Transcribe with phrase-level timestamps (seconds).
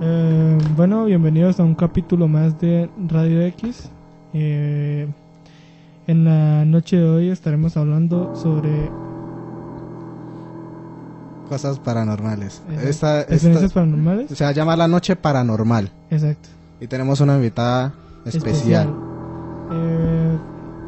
[0.00, 3.88] Eh, bueno, bienvenidos a un capítulo más de Radio X.
[4.32, 5.08] Eh,
[6.06, 8.90] en la noche de hoy estaremos hablando sobre
[11.48, 12.62] Cosas paranormales.
[12.70, 14.30] eh, Esta, experiencias esta- paranormales.
[14.30, 15.90] se llama La Noche Paranormal.
[16.10, 16.48] Exacto.
[16.80, 17.92] Y tenemos una invitada
[18.24, 18.88] especial.
[19.70, 20.38] Eh,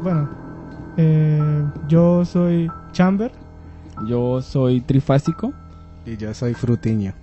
[0.03, 0.29] bueno,
[0.97, 3.31] eh, yo soy Chamber
[4.07, 5.53] Yo soy trifásico.
[6.05, 7.13] Y yo soy Frutiño.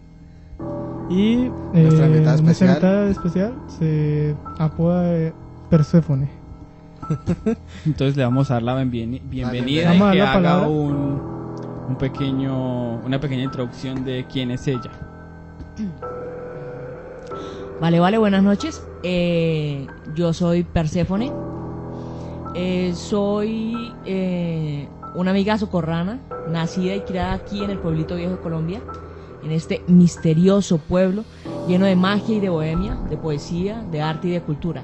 [1.08, 2.68] Y eh, Nuestra invitada nuestra especial.
[2.70, 5.32] invitada especial se apoda de
[5.70, 6.28] Perséfone.
[7.86, 10.68] Entonces le vamos a dar la bienveni- bienvenida Vamos a y que haga palabra.
[10.68, 11.20] un,
[11.88, 14.90] un pequeño, una pequeña introducción de quién es ella.
[17.80, 18.82] Vale, vale, buenas noches.
[19.02, 21.30] Eh, yo soy Perséfone.
[22.54, 28.38] Eh, soy eh, una amiga socorrana, nacida y criada aquí en el pueblito viejo de
[28.38, 28.80] Colombia,
[29.44, 31.24] en este misterioso pueblo
[31.68, 34.82] lleno de magia y de bohemia, de poesía, de arte y de cultura.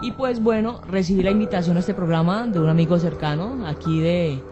[0.00, 4.42] Y pues bueno, recibí la invitación a este programa de un amigo cercano, aquí de,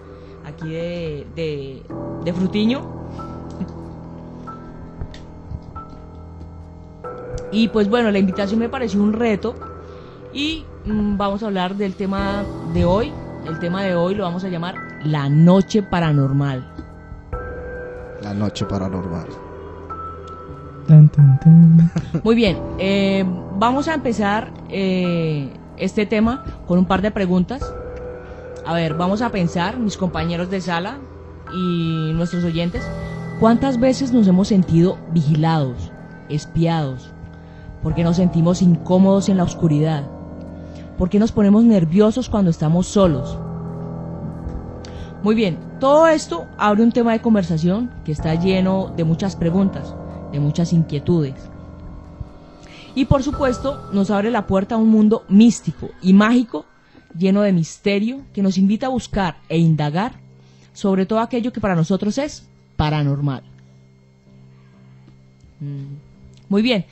[0.44, 1.82] aquí de,
[2.24, 2.80] de, Frutiño,
[7.52, 9.56] Y pues bueno, la invitación me pareció un reto
[10.32, 13.12] y mm, vamos a hablar del tema de hoy.
[13.44, 16.64] El tema de hoy lo vamos a llamar La Noche Paranormal.
[18.22, 19.49] La Noche Paranormal.
[22.24, 23.24] Muy bien, eh,
[23.56, 27.74] vamos a empezar eh, este tema con un par de preguntas.
[28.66, 30.98] A ver, vamos a pensar, mis compañeros de sala
[31.54, 32.82] y nuestros oyentes,
[33.38, 35.90] ¿cuántas veces nos hemos sentido vigilados,
[36.28, 37.12] espiados?
[37.82, 40.04] ¿Por qué nos sentimos incómodos en la oscuridad?
[40.98, 43.38] ¿Por qué nos ponemos nerviosos cuando estamos solos?
[45.22, 49.94] Muy bien, todo esto abre un tema de conversación que está lleno de muchas preguntas,
[50.32, 51.34] de muchas inquietudes.
[52.94, 56.66] Y por supuesto nos abre la puerta a un mundo místico y mágico
[57.16, 60.14] lleno de misterio que nos invita a buscar e indagar
[60.72, 62.46] sobre todo aquello que para nosotros es
[62.76, 63.42] paranormal.
[65.60, 65.96] Mm.
[66.48, 66.84] Muy bien,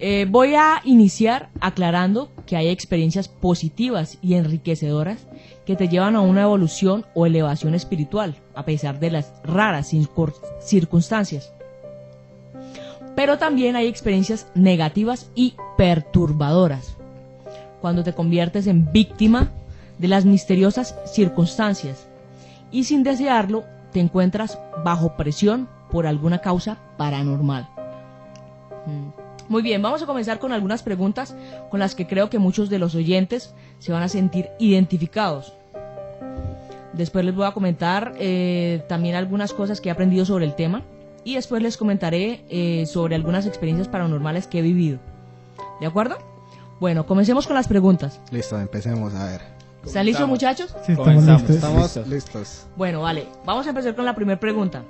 [0.00, 5.26] eh, voy a iniciar aclarando que hay experiencias positivas y enriquecedoras
[5.66, 10.34] que te llevan a una evolución o elevación espiritual, a pesar de las raras circun-
[10.60, 11.52] circunstancias.
[13.18, 16.94] Pero también hay experiencias negativas y perturbadoras,
[17.80, 19.50] cuando te conviertes en víctima
[19.98, 22.06] de las misteriosas circunstancias
[22.70, 27.68] y sin desearlo te encuentras bajo presión por alguna causa paranormal.
[28.86, 29.48] Mm.
[29.48, 31.34] Muy bien, vamos a comenzar con algunas preguntas
[31.72, 35.54] con las que creo que muchos de los oyentes se van a sentir identificados.
[36.92, 40.84] Después les voy a comentar eh, también algunas cosas que he aprendido sobre el tema
[41.28, 44.98] y después les comentaré eh, sobre algunas experiencias paranormales que he vivido.
[45.80, 46.16] ¿De acuerdo?
[46.80, 48.20] Bueno, comencemos con las preguntas.
[48.30, 49.40] Listo, empecemos a ver.
[49.84, 50.70] ¿Están listos muchachos?
[50.86, 51.40] Sí, estamos Comenzamos.
[51.42, 51.56] listos.
[51.56, 52.08] Estamos Listos.
[52.08, 52.66] listos.
[52.76, 54.82] Bueno, vale, vamos a empezar con la primera pregunta.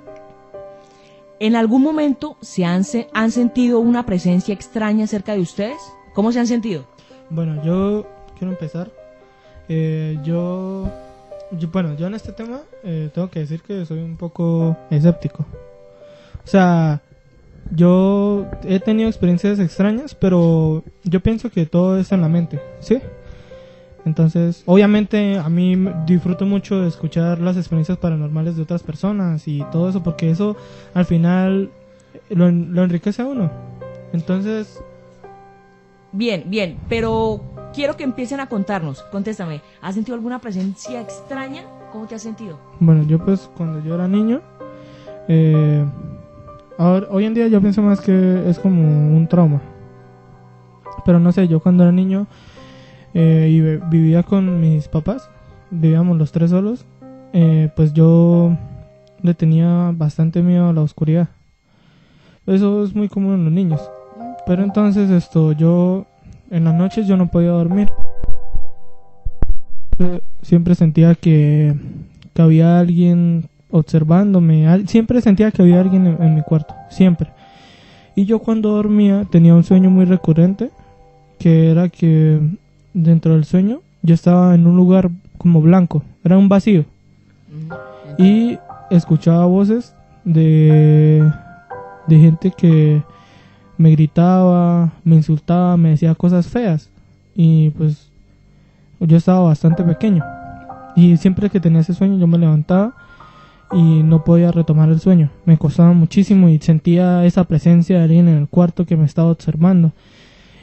[1.39, 5.77] ¿En algún momento se han, se- han sentido una presencia extraña cerca de ustedes?
[6.13, 6.85] ¿Cómo se han sentido?
[7.29, 8.05] Bueno, yo
[8.37, 8.91] quiero empezar.
[9.69, 10.89] Eh, yo,
[11.51, 15.45] yo- bueno, yo en este tema eh, tengo que decir que soy un poco escéptico.
[16.49, 17.03] O sea,
[17.75, 22.99] yo he tenido experiencias extrañas, pero yo pienso que todo está en la mente, ¿sí?
[24.03, 25.77] Entonces, obviamente a mí
[26.07, 30.57] disfruto mucho de escuchar las experiencias paranormales de otras personas y todo eso, porque eso
[30.95, 31.69] al final
[32.31, 33.51] lo, lo enriquece a uno.
[34.11, 34.81] Entonces,
[36.11, 37.43] Bien, bien, pero
[37.75, 39.03] quiero que empiecen a contarnos.
[39.11, 41.65] Contéstame, ¿has sentido alguna presencia extraña?
[41.91, 42.59] ¿Cómo te has sentido?
[42.79, 44.41] Bueno, yo pues cuando yo era niño,
[45.27, 45.85] eh,
[46.79, 48.81] ahora, hoy en día yo pienso más que es como
[49.15, 49.61] un trauma.
[51.05, 52.25] Pero no sé, yo cuando era niño
[53.13, 55.29] eh, y vivía con mis papás,
[55.69, 56.85] vivíamos los tres solos,
[57.33, 58.57] eh, pues yo
[59.21, 61.27] le tenía bastante miedo a la oscuridad.
[62.47, 63.91] Eso es muy común en los niños.
[64.47, 66.05] Pero entonces esto, yo
[66.49, 67.91] en las noches yo no podía dormir.
[70.41, 71.75] Siempre sentía que,
[72.33, 74.85] que había alguien observándome.
[74.87, 76.73] Siempre sentía que había alguien en, en mi cuarto.
[76.89, 77.31] Siempre.
[78.15, 80.71] Y yo cuando dormía tenía un sueño muy recurrente.
[81.37, 82.39] Que era que
[82.93, 86.03] dentro del sueño yo estaba en un lugar como blanco.
[86.23, 86.85] Era un vacío.
[88.17, 88.57] Y
[88.89, 89.95] escuchaba voces
[90.25, 91.23] de,
[92.07, 93.01] de gente que
[93.77, 96.89] me gritaba, me insultaba, me decía cosas feas.
[97.33, 98.09] Y pues
[98.99, 100.23] yo estaba bastante pequeño.
[100.95, 102.93] Y siempre que tenía ese sueño yo me levantaba
[103.71, 105.29] y no podía retomar el sueño.
[105.45, 109.31] Me costaba muchísimo y sentía esa presencia de alguien en el cuarto que me estaba
[109.31, 109.91] observando.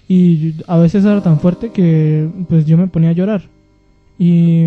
[0.08, 3.42] Y a veces era tan fuerte que pues yo me ponía a llorar.
[4.18, 4.62] Y,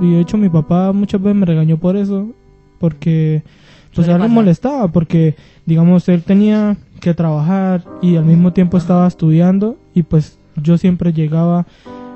[0.00, 2.28] y de hecho mi papá muchas veces me regañó por eso,
[2.78, 3.42] porque
[3.94, 4.34] pues Suele a él le pasar.
[4.34, 5.36] molestaba, porque
[5.66, 11.12] digamos él tenía que trabajar y al mismo tiempo estaba estudiando y pues yo siempre
[11.12, 11.66] llegaba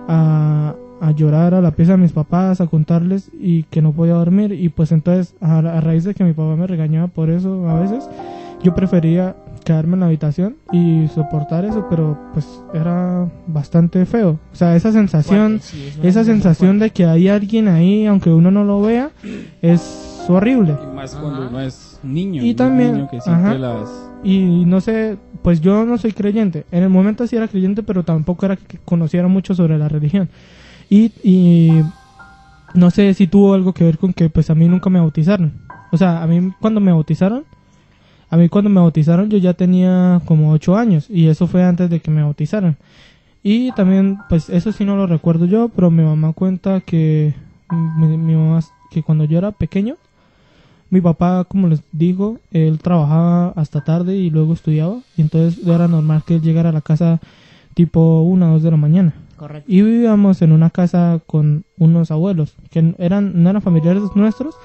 [0.08, 4.14] a, a llorar a la pieza de mis papás, a contarles y que no podía
[4.14, 7.68] dormir y pues entonces a, a raíz de que mi papá me regañaba por eso
[7.68, 8.08] a veces,
[8.62, 14.38] yo prefería quedarme en la habitación y soportar eso, pero pues era bastante feo.
[14.52, 18.50] O sea, esa sensación, sí, es esa sensación de que hay alguien ahí, aunque uno
[18.50, 19.10] no lo vea,
[19.62, 20.74] es horrible.
[20.90, 21.22] Y más Ajá.
[21.22, 22.42] cuando uno es niño.
[22.44, 23.54] Y también- niño que siente ajá.
[23.58, 23.88] las...
[24.24, 26.64] Y no sé, pues yo no soy creyente.
[26.72, 30.28] En el momento sí era creyente, pero tampoco era que conociera mucho sobre la religión.
[30.90, 31.82] Y, y
[32.74, 35.52] no sé si tuvo algo que ver con que pues a mí nunca me bautizaron.
[35.90, 37.44] O sea, a mí cuando me bautizaron,
[38.30, 41.90] a mí cuando me bautizaron yo ya tenía como ocho años y eso fue antes
[41.90, 42.76] de que me bautizaran.
[43.42, 47.34] Y también, pues eso sí no lo recuerdo yo, pero mi mamá cuenta que
[47.70, 48.60] mi, mamá,
[48.90, 49.96] que cuando yo era pequeño,
[50.90, 54.98] mi papá, como les digo, él trabajaba hasta tarde y luego estudiaba.
[55.16, 57.20] Y entonces era normal que él llegara a la casa
[57.74, 59.14] tipo una o dos de la mañana.
[59.38, 59.70] Correcto.
[59.70, 64.58] Y vivíamos en una casa con unos abuelos, que eran, no eran familiares nuestros,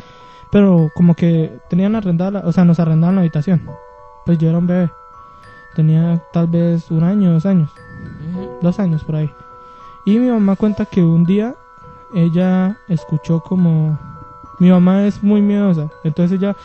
[0.51, 3.61] pero como que tenían arrendada, o sea, nos arrendaban la habitación.
[4.25, 4.89] Pues yo era un bebé.
[5.75, 7.71] Tenía tal vez un año, dos años,
[8.61, 9.29] dos años por ahí.
[10.05, 11.55] Y mi mamá cuenta que un día
[12.13, 13.97] ella escuchó como...
[14.59, 16.55] Mi mamá es muy miedosa, entonces ella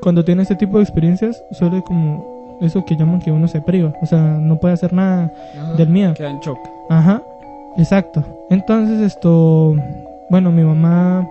[0.00, 2.31] cuando tiene este tipo de experiencias suele como
[2.62, 5.72] eso que llaman que uno se priva, o sea, no puede hacer nada Ajá.
[5.74, 6.14] del miedo.
[6.14, 6.58] Queda en shock.
[6.88, 7.22] Ajá,
[7.76, 8.24] exacto.
[8.50, 9.74] Entonces esto,
[10.30, 11.28] bueno, mi mamá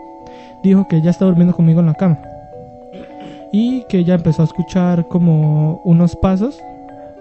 [0.64, 2.20] dijo que ella está durmiendo conmigo en la cama
[3.52, 6.60] y que ella empezó a escuchar como unos pasos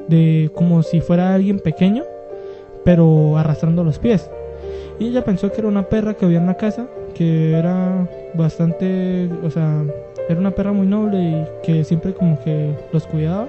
[0.09, 2.05] de como si fuera alguien pequeño,
[2.85, 4.31] pero arrastrando los pies.
[4.99, 9.29] Y ella pensó que era una perra que había en la casa, que era bastante,
[9.43, 9.83] o sea,
[10.29, 13.49] era una perra muy noble y que siempre como que los cuidaba.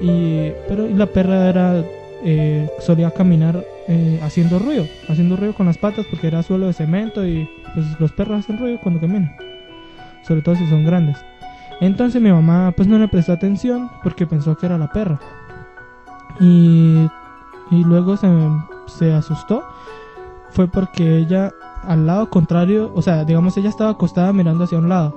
[0.00, 1.84] Y, pero la perra era,
[2.24, 6.72] eh, solía caminar eh, haciendo ruido, haciendo ruido con las patas porque era suelo de
[6.72, 9.36] cemento y pues los perros hacen ruido cuando caminan,
[10.22, 11.18] sobre todo si son grandes.
[11.80, 15.20] Entonces mi mamá pues no le prestó atención porque pensó que era la perra.
[16.40, 17.06] Y,
[17.70, 18.28] y luego se,
[18.86, 19.64] se asustó.
[20.50, 21.52] Fue porque ella
[21.82, 25.14] al lado contrario, o sea, digamos ella estaba acostada mirando hacia un lado.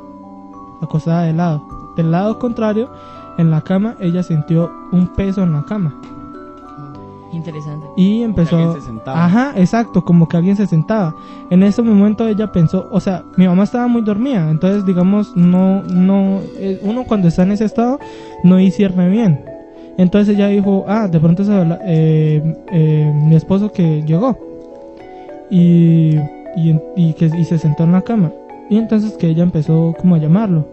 [0.81, 1.63] Acostada de lado.
[1.95, 2.91] Del lado contrario,
[3.37, 5.93] en la cama, ella sintió un peso en la cama.
[7.33, 7.85] Interesante.
[7.97, 8.55] Y empezó...
[8.57, 9.25] alguien se sentaba.
[9.25, 11.13] Ajá, exacto, como que alguien se sentaba.
[11.49, 15.83] En ese momento ella pensó, o sea, mi mamá estaba muy dormida, entonces digamos, no,
[15.83, 17.99] no, eh, uno cuando está en ese estado
[18.43, 19.43] no discierne bien.
[19.97, 24.37] Entonces ella dijo, ah, de pronto es la- eh, eh, mi esposo que llegó.
[25.49, 26.15] Y,
[26.55, 28.31] y, y que, y se sentó en la cama.
[28.69, 30.67] Y entonces que ella empezó como a llamarlo.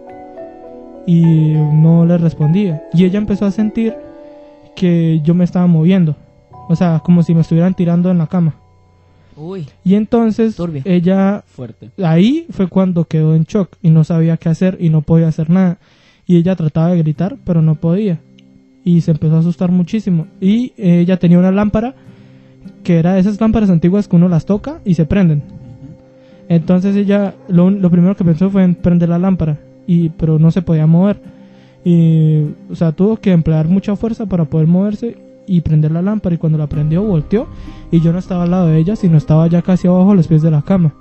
[1.06, 2.82] Y no le respondía.
[2.92, 3.94] Y ella empezó a sentir
[4.74, 6.16] que yo me estaba moviendo.
[6.68, 8.54] O sea, como si me estuvieran tirando en la cama.
[9.36, 11.90] Uy, Y entonces ella Fuerte.
[12.02, 15.50] ahí fue cuando quedó en shock y no sabía qué hacer y no podía hacer
[15.50, 15.78] nada.
[16.26, 18.20] Y ella trataba de gritar, pero no podía.
[18.84, 20.26] Y se empezó a asustar muchísimo.
[20.40, 21.94] Y ella tenía una lámpara
[22.82, 25.42] que era de esas lámparas antiguas que uno las toca y se prenden.
[26.48, 30.50] Entonces ella lo, lo primero que pensó fue en prender la lámpara, y, pero no
[30.50, 31.20] se podía mover.
[31.84, 36.34] Y, o sea, tuvo que emplear mucha fuerza para poder moverse y prender la lámpara.
[36.34, 37.46] Y cuando la prendió, volteó.
[37.90, 40.26] Y yo no estaba al lado de ella, sino estaba ya casi abajo a los
[40.26, 40.94] pies de la cama.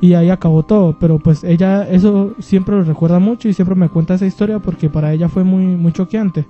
[0.00, 0.96] Y ahí acabó todo.
[0.98, 4.88] Pero pues ella, eso siempre lo recuerda mucho y siempre me cuenta esa historia porque
[4.88, 6.44] para ella fue muy, muy choqueante.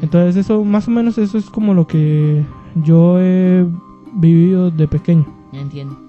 [0.00, 2.44] Entonces, eso, más o menos, eso es como lo que
[2.82, 3.64] yo he
[4.14, 5.26] vivido de pequeño.
[5.52, 6.01] entiendo.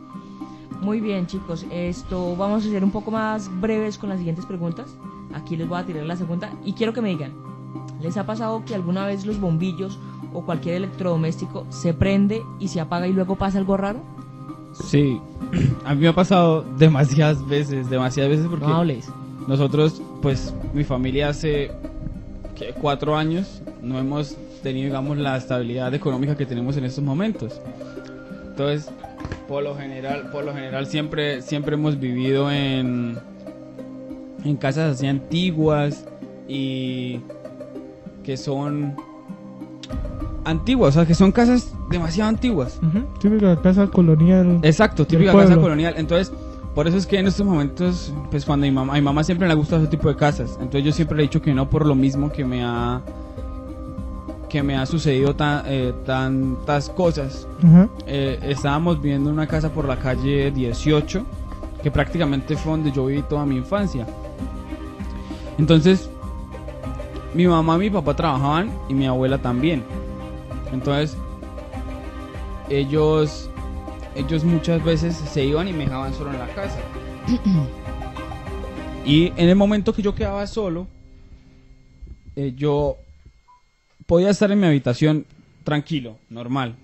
[0.83, 1.65] Muy bien, chicos.
[1.71, 4.95] Esto vamos a ser un poco más breves con las siguientes preguntas.
[5.33, 7.31] Aquí les voy a tirar la segunda y quiero que me digan,
[8.01, 9.97] ¿les ha pasado que alguna vez los bombillos
[10.33, 13.99] o cualquier electrodoméstico se prende y se apaga y luego pasa algo raro?
[14.73, 15.19] Sí.
[15.85, 19.09] A mí me ha pasado demasiadas veces, demasiadas veces porque No hables.
[19.47, 21.71] nosotros, pues, mi familia hace
[22.55, 22.73] ¿qué?
[22.79, 27.59] cuatro años no hemos tenido, digamos, la estabilidad económica que tenemos en estos momentos.
[28.49, 28.89] Entonces,
[29.47, 33.17] por lo general, por lo general siempre, siempre hemos vivido en,
[34.43, 36.05] en casas así antiguas
[36.47, 37.19] y
[38.23, 38.95] que son
[40.45, 42.79] antiguas, o sea, que son casas demasiado antiguas.
[43.19, 44.59] Típica casa colonial.
[44.63, 45.61] Exacto, típica casa pueblo.
[45.61, 45.95] colonial.
[45.97, 46.33] Entonces,
[46.73, 49.47] por eso es que en estos momentos, pues cuando mi mamá, a mi mamá siempre
[49.47, 50.57] le ha gustado ese tipo de casas.
[50.59, 53.01] Entonces yo siempre le he dicho que no por lo mismo que me ha
[54.53, 57.47] que me ha sucedido tan, eh, tantas cosas.
[58.05, 61.25] Eh, estábamos viviendo en una casa por la calle 18,
[61.81, 64.05] que prácticamente fue donde yo viví toda mi infancia.
[65.57, 66.07] Entonces,
[67.33, 69.83] mi mamá y mi papá trabajaban y mi abuela también.
[70.71, 71.17] Entonces,
[72.69, 73.49] ellos,
[74.13, 76.77] ellos muchas veces se iban y me dejaban solo en la casa.
[79.03, 80.85] y en el momento que yo quedaba solo,
[82.35, 82.97] eh, yo
[84.05, 85.25] podía estar en mi habitación
[85.63, 86.75] tranquilo, normal.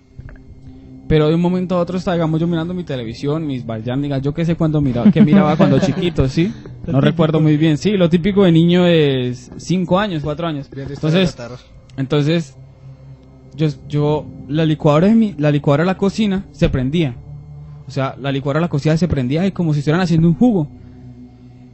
[1.08, 4.32] Pero de un momento a otro estaba, digamos, yo mirando mi televisión, mis bayándigas, yo
[4.32, 6.52] qué sé cuándo miraba, que miraba cuando chiquito, ¿sí?
[6.86, 7.78] Lo No recuerdo muy bien.
[7.78, 10.70] Sí, lo típico de niño es 5 años, 4 años.
[10.72, 11.36] Entonces,
[11.96, 12.56] entonces
[13.56, 17.16] yo, yo la licuadora de mi, la licuadora de la cocina se prendía.
[17.88, 20.34] O sea, la licuadora de la cocina se prendía y como si estuvieran haciendo un
[20.34, 20.68] jugo.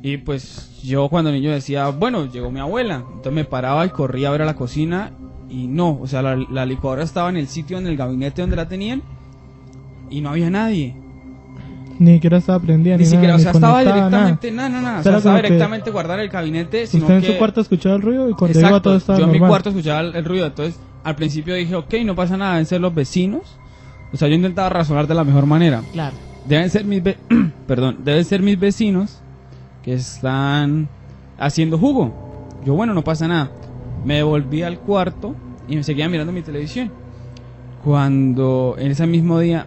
[0.02, 3.04] Y pues yo cuando niño decía, bueno, llegó mi abuela.
[3.06, 5.12] Entonces me paraba y corría a ver a la cocina
[5.48, 8.56] y no, o sea, la, la licuadora estaba en el sitio, en el gabinete donde
[8.56, 9.02] la tenían
[10.10, 10.94] y no había nadie.
[11.98, 12.96] Ni siquiera estaba prendida.
[12.98, 15.00] Ni siquiera, nada, o sea, ni estaba directamente, nada, nada, nada.
[15.00, 17.26] O sea, estaba directamente guardada en el gabinete, sino Usted en que...
[17.32, 19.48] su cuarto escuchaba el ruido y cuando iba Exacto, todo estaba yo en mi normal.
[19.50, 22.80] cuarto escuchaba el, el ruido, entonces al principio dije, ok, no pasa nada, deben ser
[22.80, 23.56] los vecinos.
[24.12, 25.82] O sea, yo intentaba razonar de la mejor manera.
[25.92, 26.16] Claro.
[26.46, 27.16] Deben ser mis, ve-
[27.66, 29.22] perdón, deben ser mis vecinos
[29.82, 30.88] que están
[31.38, 32.12] haciendo jugo.
[32.64, 33.50] Yo, bueno, no pasa nada.
[34.06, 35.34] Me devolví al cuarto
[35.66, 36.92] y me seguía mirando mi televisión.
[37.82, 39.66] Cuando en ese mismo día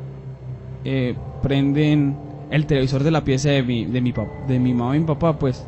[0.86, 2.16] eh, prenden
[2.50, 4.14] el televisor de la pieza de mi, de mi,
[4.48, 5.66] de mi mamá y mi papá, pues.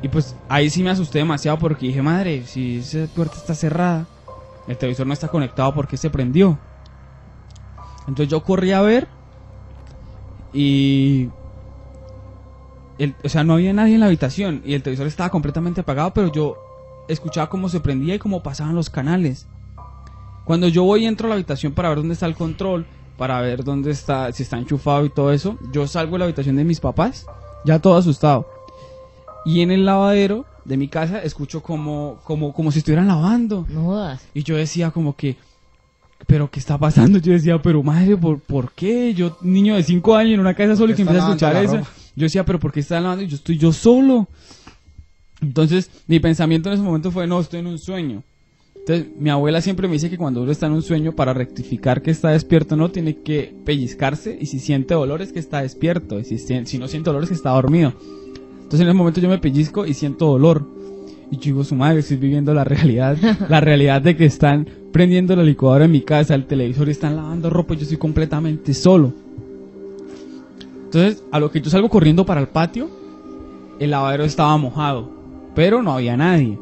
[0.00, 4.08] Y pues ahí sí me asusté demasiado porque dije, madre, si esa puerta está cerrada,
[4.66, 6.58] el televisor no está conectado, ¿por qué se prendió?
[8.08, 9.08] Entonces yo corrí a ver
[10.54, 11.28] y...
[12.98, 16.12] el- o sea, no había nadie en la habitación y el televisor estaba completamente apagado,
[16.14, 16.56] pero yo
[17.12, 19.46] escuchaba cómo se prendía y cómo pasaban los canales.
[20.44, 23.40] Cuando yo voy y entro a la habitación para ver dónde está el control, para
[23.40, 26.64] ver dónde está, si está enchufado y todo eso, yo salgo de la habitación de
[26.64, 27.26] mis papás,
[27.64, 28.48] ya todo asustado.
[29.44, 33.66] Y en el lavadero de mi casa escucho como, como, como si estuvieran lavando.
[33.68, 34.22] No jodas.
[34.34, 35.36] Y yo decía como que,
[36.26, 37.18] pero ¿qué está pasando?
[37.18, 39.14] Yo decía, pero madre, ¿por, por qué?
[39.14, 41.80] Yo, niño de 5 años en una casa solo y que empieza a escuchar eso.
[42.14, 43.24] Yo decía, pero ¿por qué está lavando?
[43.24, 44.28] Y yo estoy yo solo.
[45.42, 48.22] Entonces, mi pensamiento en ese momento fue, no, estoy en un sueño.
[48.76, 52.02] Entonces, mi abuela siempre me dice que cuando uno está en un sueño, para rectificar
[52.02, 56.18] que está despierto, no, tiene que pellizcarse y si siente dolor es que está despierto.
[56.18, 57.92] Y si, no siente dolor es que está dormido.
[58.54, 60.66] Entonces, en ese momento yo me pellizco y siento dolor.
[61.30, 63.16] Y yo digo, su madre, estoy viviendo la realidad.
[63.48, 67.16] la realidad de que están prendiendo la licuadora en mi casa, el televisor, y están
[67.16, 69.12] lavando ropa y yo estoy completamente solo.
[70.84, 72.90] Entonces, a lo que yo salgo corriendo para el patio,
[73.78, 75.21] el lavadero estaba mojado,
[75.54, 76.58] pero no había nadie.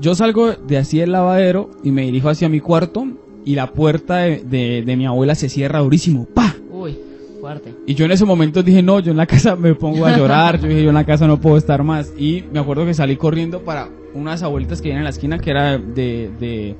[0.00, 3.06] Yo salgo de así del lavadero y me dirijo hacia mi cuarto
[3.44, 6.26] y la puerta de, de- de mi abuela se cierra durísimo.
[6.34, 6.54] ¡Pa!
[6.70, 6.98] Uy,
[7.40, 7.74] fuerte.
[7.86, 10.60] Y yo en ese momento dije, no, yo en la casa me pongo a llorar.
[10.60, 12.12] Yo dije, yo en la casa no puedo estar más.
[12.18, 15.50] Y me acuerdo que salí corriendo para unas abuelitas que vienen en la esquina, que
[15.50, 16.74] era de, de,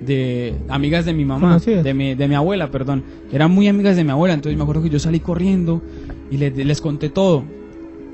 [0.00, 3.02] de amigas de mi mamá, de mi, de mi abuela, perdón.
[3.32, 4.32] Eran muy amigas de mi abuela.
[4.34, 5.82] Entonces me acuerdo que yo salí corriendo
[6.30, 7.44] y les, les conté todo.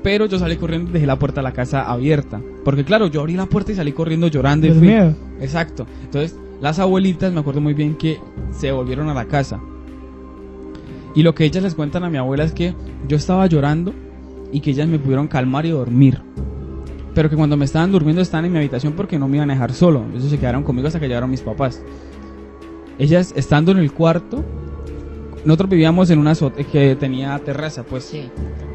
[0.03, 2.41] Pero yo salí corriendo y dejé la puerta de la casa abierta.
[2.65, 4.67] Porque claro, yo abrí la puerta y salí corriendo llorando.
[4.67, 5.15] y Del fui- miedo.
[5.39, 5.87] Exacto.
[6.03, 8.19] Entonces, las abuelitas, me acuerdo muy bien que
[8.51, 9.59] se volvieron a la casa.
[11.15, 12.73] Y lo que ellas les cuentan a mi abuela es que
[13.07, 13.93] yo estaba llorando
[14.51, 16.19] y que ellas me pudieron calmar y dormir.
[17.13, 19.53] Pero que cuando me estaban durmiendo estaban en mi habitación porque no me iban a
[19.53, 20.03] dejar solo.
[20.13, 21.81] Ellos se quedaron conmigo hasta que llegaron mis papás.
[22.97, 24.43] Ellas estando en el cuarto,
[25.45, 28.29] nosotros vivíamos en una azote que tenía terraza, pues Sí.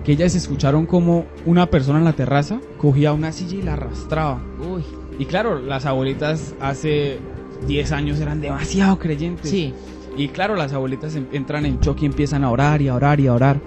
[0.08, 4.40] Que ellas escucharon como una persona en la terraza cogía una silla y la arrastraba.
[4.58, 4.82] Uy,
[5.18, 7.18] Y claro, las abuelitas hace
[7.66, 9.50] 10 años eran demasiado creyentes.
[9.50, 9.74] sí.
[10.16, 13.20] Y claro, las abuelitas em- entran en choque y empiezan a orar y a orar
[13.20, 13.60] y a orar.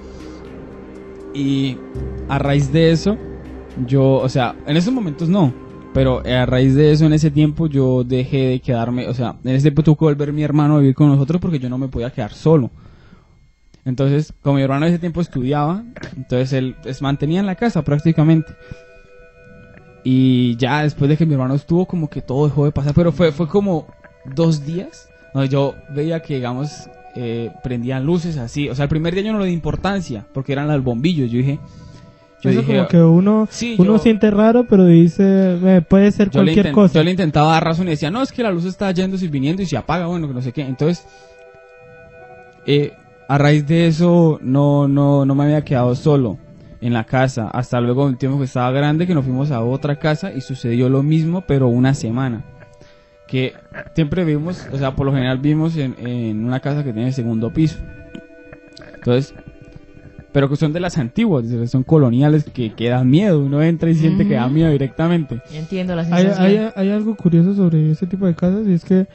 [1.36, 1.77] Y
[2.27, 3.17] a raíz de eso,
[3.86, 5.53] yo, o sea, en esos momentos no.
[5.93, 9.51] Pero a raíz de eso, en ese tiempo, yo dejé de quedarme, o sea, en
[9.51, 11.88] ese tiempo tuvo que volver mi hermano a vivir con nosotros porque yo no me
[11.88, 12.71] podía quedar solo.
[13.85, 15.83] Entonces, como mi hermano en ese tiempo estudiaba,
[16.15, 18.53] entonces él pues, mantenía en la casa prácticamente.
[20.03, 22.93] Y ya después de que mi hermano estuvo, como que todo dejó de pasar.
[22.93, 23.88] Pero fue, fue como
[24.35, 28.69] dos días donde yo veía que, digamos, eh, prendían luces así.
[28.69, 31.29] O sea, el primer día yo no le di importancia porque eran los bombillos.
[31.31, 31.59] Yo dije.
[32.43, 32.75] Yo Eso dije.
[32.77, 35.23] como que uno, Sí, uno yo- siente raro, pero dice,
[35.63, 36.95] "Eh, puede ser cualquier cosa.
[36.95, 39.27] yo le intentaba dar razón y decía, no, es que la luz está yendo y
[39.27, 40.61] viniendo y se apaga, bueno, que no sé qué.
[40.63, 41.05] Entonces,
[42.65, 42.93] eh,
[43.33, 46.38] a raíz de eso no, no, no me había quedado solo
[46.81, 47.47] en la casa.
[47.50, 50.89] Hasta luego, un tiempo que estaba grande, que nos fuimos a otra casa y sucedió
[50.89, 52.43] lo mismo, pero una semana.
[53.27, 53.53] Que
[53.95, 57.53] siempre vimos, o sea, por lo general vimos en, en una casa que tiene segundo
[57.53, 57.77] piso.
[58.95, 59.33] Entonces,
[60.33, 63.39] pero que son de las antiguas, de- son coloniales que, que dan miedo.
[63.39, 65.41] Uno entra y siente que da miedo directamente.
[65.51, 66.45] Yo entiendo la Hay, sensación.
[66.45, 69.07] hay, hay algo curioso sobre ese tipo de casas y es que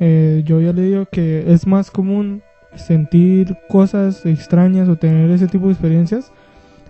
[0.00, 2.42] eh, yo había leído que es más común
[2.76, 6.32] sentir cosas extrañas o tener ese tipo de experiencias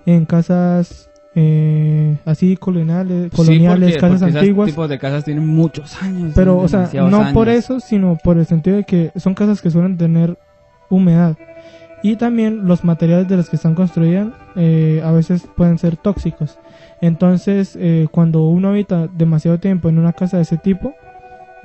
[0.05, 4.69] en casas eh, así coloniales, coloniales sí, porque, casas porque esos antiguas.
[4.71, 6.33] tipos de casas tienen muchos años.
[6.35, 9.71] Pero, o sea, no por eso, sino por el sentido de que son casas que
[9.71, 10.39] suelen tener
[10.89, 11.37] humedad.
[12.03, 16.59] Y también los materiales de los que están construidas eh, a veces pueden ser tóxicos.
[17.03, 20.95] Entonces, eh, cuando uno habita demasiado tiempo en una casa de ese tipo,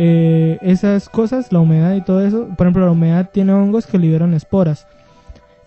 [0.03, 3.99] eh, esas cosas, la humedad y todo eso, por ejemplo, la humedad tiene hongos que
[3.99, 4.87] liberan esporas.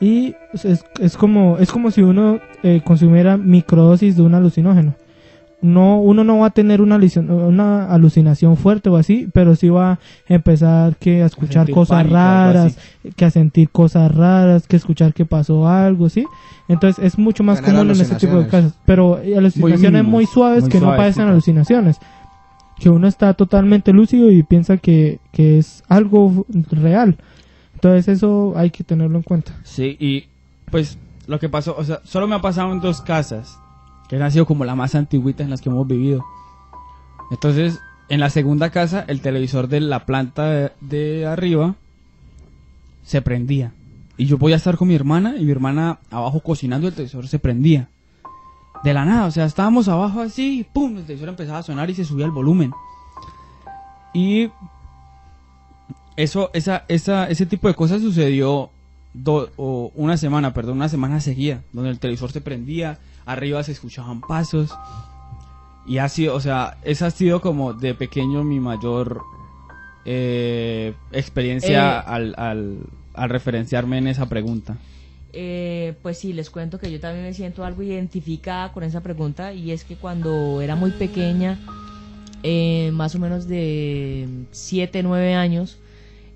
[0.01, 4.95] Y es, es como, es como si uno eh, consumiera microdosis de un alucinógeno.
[5.63, 9.69] No uno no va a tener una, alucin- una alucinación fuerte o así, pero sí
[9.71, 9.99] va a
[10.29, 12.77] empezar que a escuchar cosas raras,
[13.17, 16.27] que a sentir cosas raras, que escuchar que pasó algo, ¿sí?
[16.69, 20.27] Entonces es mucho más común en ese tipo de casas, pero eh, alucinaciones mínimas, muy,
[20.27, 21.99] suaves muy que no parecen alucinaciones,
[22.79, 27.17] que uno está totalmente lúcido y piensa que, que es algo real.
[27.75, 29.55] Entonces eso hay que tenerlo en cuenta.
[29.65, 30.25] Sí, y
[30.71, 33.59] pues lo que pasó, o sea, solo me ha pasado en dos casas,
[34.09, 36.25] que han sido como las más antiguitas en las que hemos vivido.
[37.31, 41.75] Entonces, en la segunda casa, el televisor de la planta de, de arriba
[43.05, 43.73] se prendía.
[44.17, 47.39] Y yo podía estar con mi hermana y mi hermana abajo cocinando, el televisor se
[47.39, 47.89] prendía.
[48.85, 50.97] De la nada, o sea, estábamos abajo así, y ¡pum!
[50.99, 52.71] El televisor empezaba a sonar y se subía el volumen.
[54.13, 54.51] Y
[56.17, 58.71] eso, esa, esa, ese tipo de cosas sucedió
[59.15, 63.73] do- o una semana, perdón, una semana seguida, donde el televisor se prendía, arriba se
[63.73, 64.73] escuchaban pasos.
[65.87, 69.23] Y ha sido, o sea, esa ha sido como de pequeño mi mayor
[70.05, 72.03] eh, experiencia Eh.
[72.07, 72.79] al, al,
[73.15, 74.77] al referenciarme en esa pregunta.
[75.37, 79.53] Eh, pues sí, les cuento que yo también me siento algo identificada con esa pregunta
[79.53, 81.59] y es que cuando era muy pequeña,
[82.45, 85.79] eh, más o menos de 7, 9 años,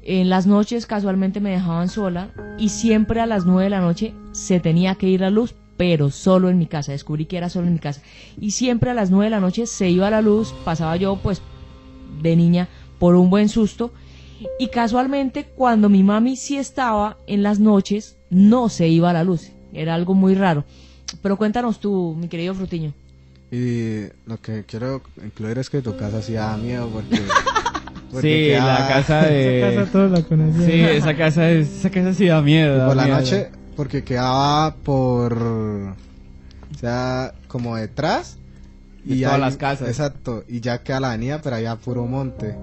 [0.02, 4.14] en las noches casualmente me dejaban sola y siempre a las 9 de la noche
[4.32, 7.68] se tenía que ir la luz, pero solo en mi casa, descubrí que era solo
[7.68, 8.02] en mi casa.
[8.40, 11.40] Y siempre a las 9 de la noche se iba la luz, pasaba yo pues
[12.20, 13.92] de niña por un buen susto
[14.58, 19.50] y casualmente cuando mi mami sí estaba en las noches, no se iba la luz.
[19.72, 20.64] Era algo muy raro.
[21.22, 22.92] Pero cuéntanos tú, mi querido Frutiño.
[23.50, 27.16] Y lo que quiero incluir es que tu casa sí da miedo porque...
[28.12, 29.58] porque Sí, queda- la casa de...
[29.70, 30.66] Esa casa todos la conocían.
[30.66, 32.74] Sí, esa casa, es- esa casa sí da miedo.
[32.74, 33.18] Y da por la miedo.
[33.18, 35.32] noche, porque quedaba por...
[35.42, 38.36] O sea, como detrás.
[39.04, 39.88] De todas las casas.
[39.88, 42.54] Exacto, y ya queda la avenida, pero allá puro monte.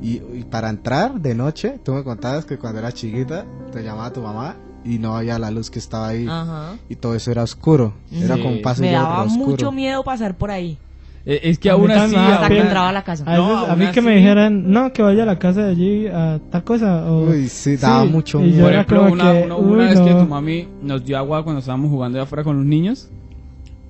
[0.00, 4.10] Y, y para entrar de noche, tú me contabas que cuando eras chiquita, te llamaba
[4.12, 6.26] tu mamá y no había la luz que estaba ahí.
[6.28, 6.74] Ajá.
[6.88, 7.94] Y todo eso era oscuro.
[8.12, 9.46] Era como un paso Me daba oscuro.
[9.46, 10.78] mucho miedo pasar por ahí.
[11.26, 12.14] Eh, Es que aún así...
[12.16, 13.24] Hasta que entraba a la casa.
[13.26, 15.62] A, No, veces, a aún mí que me dijeran, no, que vaya a la casa
[15.62, 17.10] de allí a tal cosa.
[17.10, 18.60] O, Uy, sí, daba mucho miedo.
[18.62, 21.16] Por era ejemplo, como una, que, una- una uy, vez que tu mami nos dio
[21.16, 23.08] agua cuando estábamos jugando allá afuera con los niños.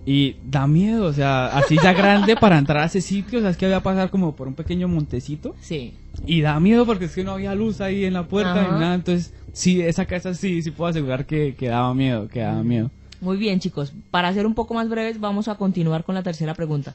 [0.07, 3.51] Y da miedo, o sea, así ya grande para entrar a ese sitio, o sea,
[3.51, 5.55] es que había que pasar como por un pequeño montecito.
[5.61, 5.95] Sí.
[6.27, 8.75] Y da miedo porque es que no había luz ahí en la puerta Ajá.
[8.75, 8.95] ni nada.
[8.95, 12.91] Entonces, sí, esa casa sí, sí puedo asegurar que, que daba miedo, que daba miedo.
[13.21, 13.93] Muy bien, chicos.
[14.11, 16.95] Para ser un poco más breves, vamos a continuar con la tercera pregunta.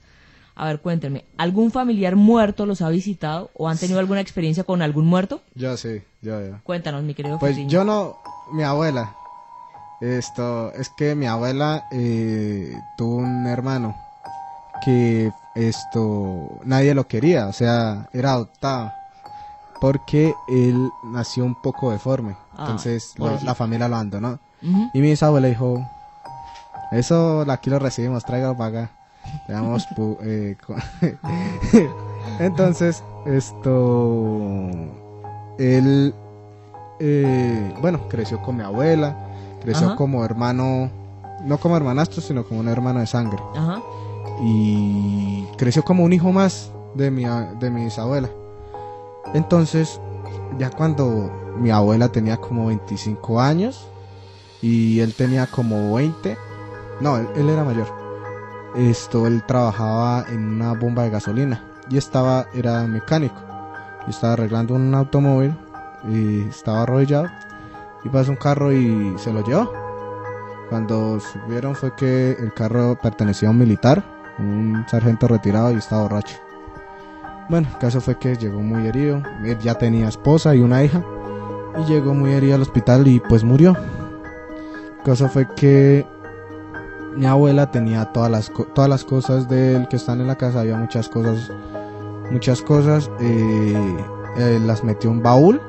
[0.56, 4.82] A ver, cuéntenme, ¿algún familiar muerto los ha visitado o han tenido alguna experiencia con
[4.82, 5.42] algún muerto?
[5.56, 6.58] Yo sí, yo, yo.
[6.64, 8.18] Cuéntanos, mi querido Pues yo no,
[8.52, 9.16] mi abuela.
[10.00, 13.96] Esto, es que mi abuela eh, tuvo un hermano
[14.82, 18.94] que esto, nadie lo quería, o sea, era adoptado.
[19.82, 22.36] Porque él nació un poco deforme.
[22.54, 24.40] Ah, entonces lo- la familia lo abandonó.
[24.94, 25.86] Y mi bisabuela dijo,
[26.92, 28.92] eso aquí lo recibimos, tráigalo para acá.
[29.48, 29.88] Le damos
[30.24, 30.58] eh,
[32.40, 34.70] Entonces, esto,
[35.58, 36.14] él,
[37.00, 39.16] eh, bueno, creció con mi abuela,
[39.62, 39.96] creció Ajá.
[39.96, 40.90] como hermano,
[41.44, 43.42] no como hermanastro, sino como un hermano de sangre.
[43.56, 43.82] Ajá.
[44.42, 48.30] Y creció como un hijo más de mi, de mi bisabuela.
[49.34, 50.00] Entonces,
[50.58, 53.88] ya cuando mi abuela tenía como 25 años
[54.62, 56.38] y él tenía como 20,
[57.02, 57.88] no, él, él era mayor.
[58.76, 63.36] Esto, él trabajaba en una bomba de gasolina y estaba, era mecánico.
[64.08, 65.54] Y estaba arreglando un automóvil
[66.08, 67.28] y estaba arrodillado
[68.04, 69.72] y pasó un carro y se lo llevó.
[70.70, 74.04] Cuando subieron fue que el carro pertenecía a un militar,
[74.38, 76.38] un sargento retirado y estaba borracho.
[77.50, 81.04] Bueno, el caso fue que llegó muy herido, él ya tenía esposa y una hija,
[81.80, 83.76] y llegó muy herido al hospital y pues murió.
[85.00, 86.06] El caso fue que
[87.16, 90.60] mi abuela tenía todas las, todas las cosas de él que están en la casa,
[90.60, 91.52] había muchas cosas,
[92.30, 94.06] muchas cosas, eh,
[94.38, 95.60] eh, las metió en un baúl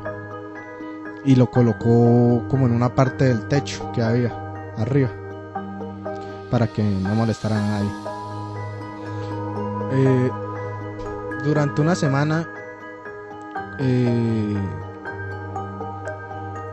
[1.25, 4.33] y lo colocó como en una parte del techo que había
[4.77, 5.11] arriba
[6.51, 7.91] para que no molestara a nadie.
[9.93, 10.31] Eh,
[11.45, 12.49] durante una semana,
[13.79, 14.57] eh,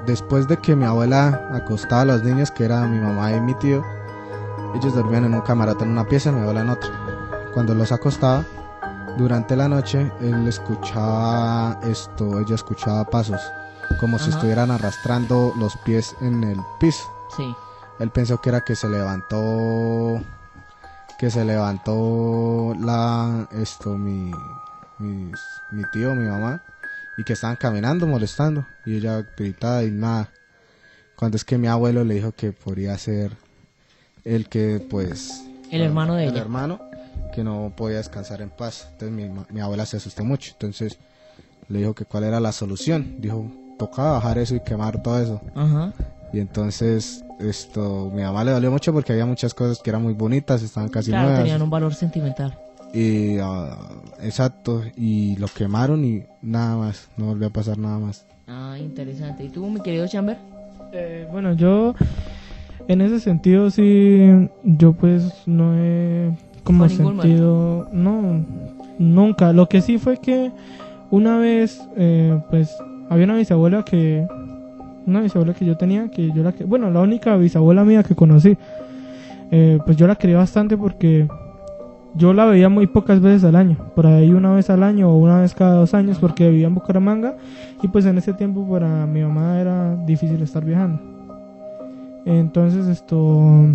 [0.05, 3.53] después de que mi abuela acostaba a los niños, que era mi mamá y mi
[3.55, 3.83] tío,
[4.75, 6.89] ellos dormían en un camarote en una pieza y mi abuela en otra.
[7.53, 8.43] Cuando los acostaba,
[9.17, 13.41] durante la noche, él escuchaba esto, ella escuchaba pasos,
[14.00, 17.04] como si estuvieran arrastrando los pies en el piso.
[17.36, 17.56] Sí.
[18.00, 20.21] Él pensó que era que se levantó,
[21.17, 24.32] que se levantó la, esto, mi,
[25.00, 25.32] mi,
[25.71, 26.63] mi tío, mi mamá,
[27.17, 30.30] y que estaban caminando, molestando, y ella gritaba y nada.
[31.15, 33.32] Cuando es que mi abuelo le dijo que podría ser
[34.23, 35.43] el que, pues...
[35.71, 36.41] El hermano de el ella.
[36.41, 36.80] hermano,
[37.34, 38.88] que no podía descansar en paz.
[38.91, 40.52] Entonces mi, mi abuela se asustó mucho.
[40.54, 41.00] Entonces
[41.69, 43.15] le dijo que cuál era la solución.
[43.19, 45.41] Dijo, tocaba bajar eso y quemar todo eso.
[45.55, 45.93] Ajá.
[46.33, 50.13] Y entonces esto, mi mamá le dolió mucho porque había muchas cosas que eran muy
[50.13, 51.43] bonitas, estaban casi Claro, nuevas.
[51.43, 52.57] tenían un valor sentimental.
[52.93, 53.77] Y, ah,
[54.21, 58.25] exacto, y lo quemaron y nada más, no volvió a pasar nada más.
[58.47, 59.43] Ah, interesante.
[59.43, 60.37] ¿Y tú, mi querido Chamber?
[60.93, 61.93] Eh, bueno, yo
[62.87, 66.31] en ese sentido sí, yo pues no he
[66.63, 68.45] como sentido, no,
[68.97, 69.51] nunca.
[69.53, 70.51] Lo que sí fue que
[71.11, 72.75] una vez, eh, pues
[73.09, 74.25] había una bisabuela que,
[75.05, 78.57] una bisabuela que yo tenía, que yo la bueno, la única bisabuela mía que conocí,
[79.51, 81.27] eh, pues yo la quería bastante porque
[82.15, 85.17] yo la veía muy pocas veces al año, por ahí una vez al año o
[85.17, 87.35] una vez cada dos años porque vivía en Bucaramanga
[87.81, 90.99] y pues en ese tiempo para mi mamá era difícil estar viajando.
[92.25, 93.67] Entonces esto,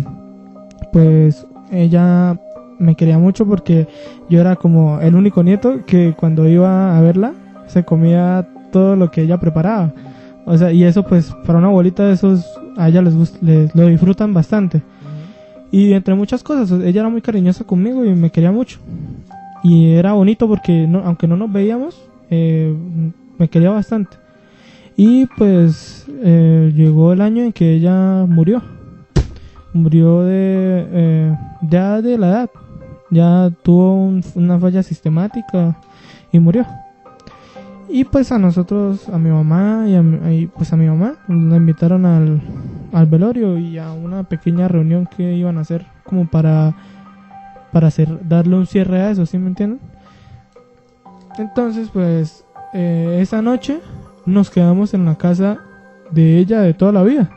[0.91, 2.37] pues ella
[2.77, 3.87] me quería mucho porque
[4.29, 7.33] yo era como el único nieto que cuando iba a verla
[7.67, 9.93] se comía todo lo que ella preparaba.
[10.45, 13.87] O sea, y eso pues para una abuelita esos a ella les, gust- les lo
[13.87, 14.81] disfrutan bastante.
[15.71, 18.79] Y entre muchas cosas, ella era muy cariñosa conmigo y me quería mucho.
[19.63, 21.95] Y era bonito porque no, aunque no nos veíamos,
[22.29, 22.75] eh,
[23.37, 24.17] me quería bastante.
[24.97, 28.61] Y pues eh, llegó el año en que ella murió.
[29.73, 32.49] Murió de eh, ya de la edad.
[33.09, 35.75] Ya tuvo un- una falla sistemática
[36.31, 36.65] y murió.
[37.95, 42.07] Y pues a nosotros, a mi mamá y, a, pues a mi mamá, la invitaron
[42.07, 42.41] al,
[42.91, 46.75] al velorio y a una pequeña reunión que iban a hacer como para
[47.71, 49.79] para hacer darle un cierre a eso, ¿sí me entienden?
[51.37, 53.79] Entonces, pues eh, esa noche
[54.25, 55.59] nos quedamos en la casa
[56.09, 57.29] de ella de toda la vida,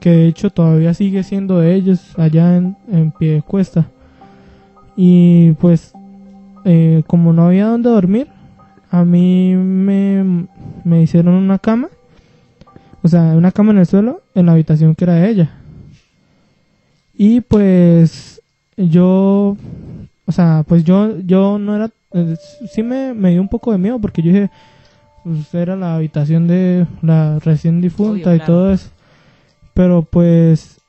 [0.00, 3.84] que de hecho todavía sigue siendo de ellos allá en, en Piedecuesta.
[4.96, 5.92] Y pues,
[6.64, 8.31] eh, como no había donde dormir,
[8.92, 10.46] a mí me,
[10.84, 11.88] me hicieron una cama,
[13.02, 15.50] o sea, una cama en el suelo, en la habitación que era de ella.
[17.14, 18.42] Y pues
[18.76, 19.56] yo,
[20.26, 22.36] o sea, pues yo, yo no era, eh,
[22.70, 24.50] sí me, me dio un poco de miedo porque yo dije,
[25.24, 28.52] pues era la habitación de la recién difunta Obvio, y claro.
[28.52, 28.90] todo eso.
[29.72, 30.82] Pero pues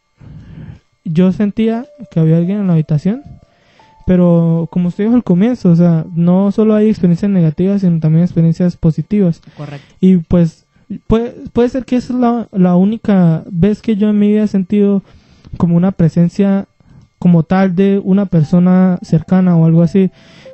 [1.06, 3.24] yo sentía que había alguien en la habitación.
[4.06, 8.24] Pero como usted dijo al comienzo, o sea, no solo hay experiencias negativas, sino también
[8.24, 9.42] experiencias positivas.
[9.56, 9.96] Correcto.
[10.02, 10.66] Y pues
[11.08, 14.44] puede, puede ser que esa es la, la única vez que yo en mi vida
[14.44, 15.02] he sentido
[15.58, 16.68] como una presencia
[17.20, 20.12] como tal de una persona cercana o algo así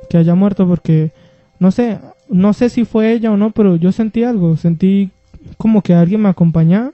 [0.08, 1.12] que haya muerto porque
[1.58, 5.10] no sé, no sé si fue ella o no, pero yo sentí algo, sentí
[5.56, 6.92] como que alguien me acompañaba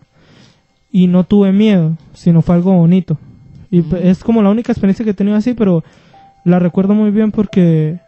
[0.91, 3.19] y no tuve miedo, sino fue algo bonito.
[3.71, 5.85] Y pues, es como la única experiencia que he tenido así, pero
[6.47, 7.99] la recuerdo muy bien porque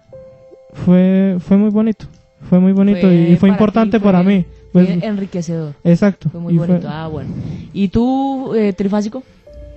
[0.72, 2.06] fue fue muy bonito.
[2.48, 4.46] Fue muy bonito Fue y, y fue para importante ti, para mí.
[4.72, 5.74] Pues, enriquecedor.
[5.82, 6.30] exacto.
[6.30, 6.88] Fue muy y bonito.
[6.88, 7.30] Ah, bueno.
[7.72, 9.22] ¿Y tú, eh, Trifásico?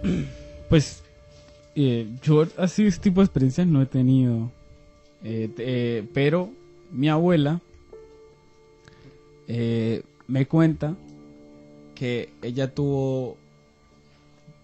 [0.69, 1.04] Pues
[1.76, 4.50] eh, yo así este tipo de experiencias no he tenido.
[5.21, 6.50] Eh, eh, pero
[6.93, 7.60] mi abuela
[9.50, 10.95] eh, me cuenta
[11.93, 13.36] que ella tuvo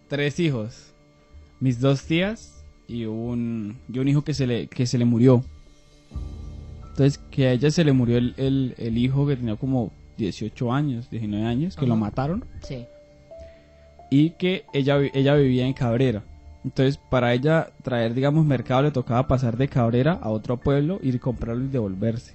[0.07, 0.93] tres hijos.
[1.59, 2.56] Mis dos tías
[2.87, 5.43] y un, y un hijo que se le, que se le murió.
[6.89, 10.73] Entonces, que a ella se le murió el, el- el hijo que tenía como 18
[10.73, 12.85] años, 19 años, que lo mataron Sí.
[14.09, 16.23] y que ella, ella vivía en Cabrera.
[16.63, 21.15] Entonces, para ella traer, digamos, mercado le tocaba pasar de Cabrera a otro pueblo, ir
[21.17, 22.33] a comprarlo y devolverse.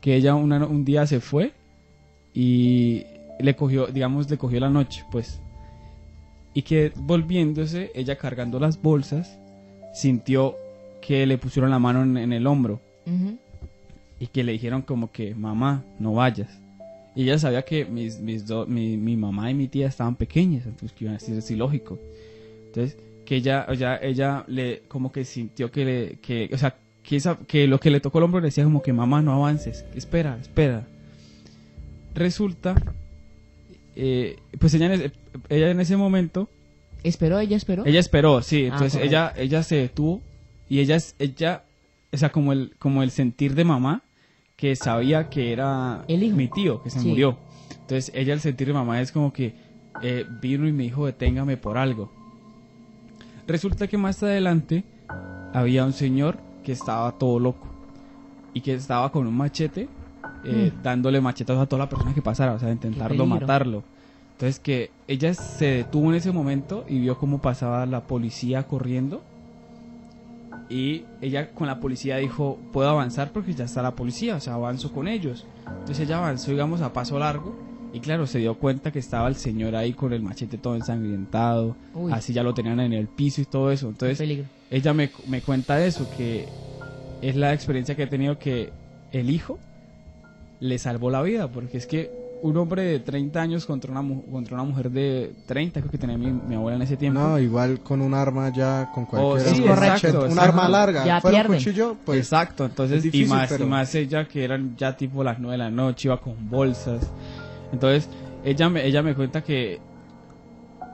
[0.00, 1.52] Que ella una- un día se fue
[2.32, 3.04] y
[3.38, 5.40] le cogió, digamos, le cogió la noche, pues.
[6.54, 9.38] Y que volviéndose, ella cargando las bolsas,
[9.94, 10.56] sintió
[11.00, 12.80] que le pusieron la mano en, en el hombro
[14.20, 16.48] y que le dijeron como que, mamá, no vayas.
[17.16, 20.66] Y ella sabía que mis, mis do- mi, mi mamá y mi tía estaban pequeñas,
[20.66, 21.98] entonces que iban a decir, es ilógico.
[22.66, 27.16] Entonces, que ella, ella, ella le, como que sintió que le, que, o sea, que,
[27.16, 29.84] esa- que lo que le tocó el hombro le decía como que, mamá, no avances,
[29.94, 30.86] espera, espera.
[32.14, 32.74] Resulta,
[33.96, 35.12] eh, pues ella en, ese,
[35.48, 36.48] ella en ese momento,
[37.04, 37.38] ¿Esperó?
[37.38, 37.84] ¿Ella esperó?
[37.86, 40.22] ella esperó, sí, Ah, entonces ella, ella se detuvo
[40.68, 41.64] y ella, es- ella,
[42.12, 44.02] o sea, como el, como el sentir de mamá
[44.56, 46.36] que sabía que era El hijo.
[46.36, 47.08] mi tío, que se Sí.
[47.08, 47.36] murió.
[47.70, 49.54] Entonces ella el sentir de mamá es como que
[50.02, 52.10] eh, vino y me dijo deténgame por algo.
[53.46, 54.82] Resulta que más adelante
[55.52, 57.68] había un señor que estaba todo loco
[58.54, 59.88] y que estaba con un machete
[60.46, 60.82] eh, Mm.
[60.82, 63.82] dándole machetazos a toda la persona que pasara, o sea, intentarlo matarlo.
[64.34, 69.22] Entonces que ella se detuvo en ese momento y vio cómo pasaba la policía corriendo.
[70.68, 74.54] Y ella con la policía dijo, puedo avanzar porque ya está la policía, o sea,
[74.54, 75.46] avanzo con ellos.
[75.66, 77.54] Entonces ella avanzó, digamos, a paso largo.
[77.92, 81.76] Y claro, se dio cuenta que estaba el señor ahí con el machete todo ensangrentado.
[81.94, 82.10] Uy.
[82.12, 83.88] Así ya lo tenían en el piso y todo eso.
[83.88, 86.48] Entonces ella me, me cuenta eso, que
[87.22, 88.72] es la experiencia que he tenido que
[89.12, 89.60] el hijo
[90.58, 94.22] le salvó la vida, porque es que un hombre de 30 años contra una, mu-
[94.30, 97.18] contra una mujer de 30, creo que tenía mi, mi abuela en ese tiempo.
[97.18, 100.40] No, igual con un arma ya, con cualquier sí, arma, correcto, un exacto.
[100.42, 101.58] arma larga, Ya fuera un pierden.
[101.64, 104.94] cuchillo, pues Exacto, entonces, es difícil, y, más, pero- y más ella que eran ya
[104.94, 107.10] tipo las 9 de la noche, iba con bolsas.
[107.72, 108.10] Entonces,
[108.44, 109.80] ella me, ella me cuenta que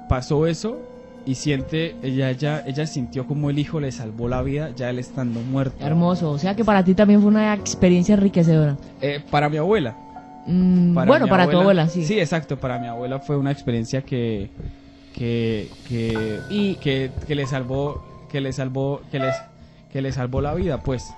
[0.08, 0.78] pasó eso
[1.26, 4.98] y siente, ella, ella, ella sintió como el hijo le salvó la vida ya él
[4.98, 5.76] estando muerto.
[5.84, 6.30] Hermoso.
[6.30, 8.76] O sea que para ti también fue una experiencia enriquecedora.
[9.00, 9.96] Eh, para mi abuela.
[10.50, 12.04] Mm, Para bueno, para tu abuela, sí.
[12.04, 12.58] Sí, exacto.
[12.58, 14.50] Para mi abuela fue una experiencia que
[15.12, 19.34] que que, Y- que, que le salvó que le salvó que les
[19.92, 21.12] que le salvó la vida, pues.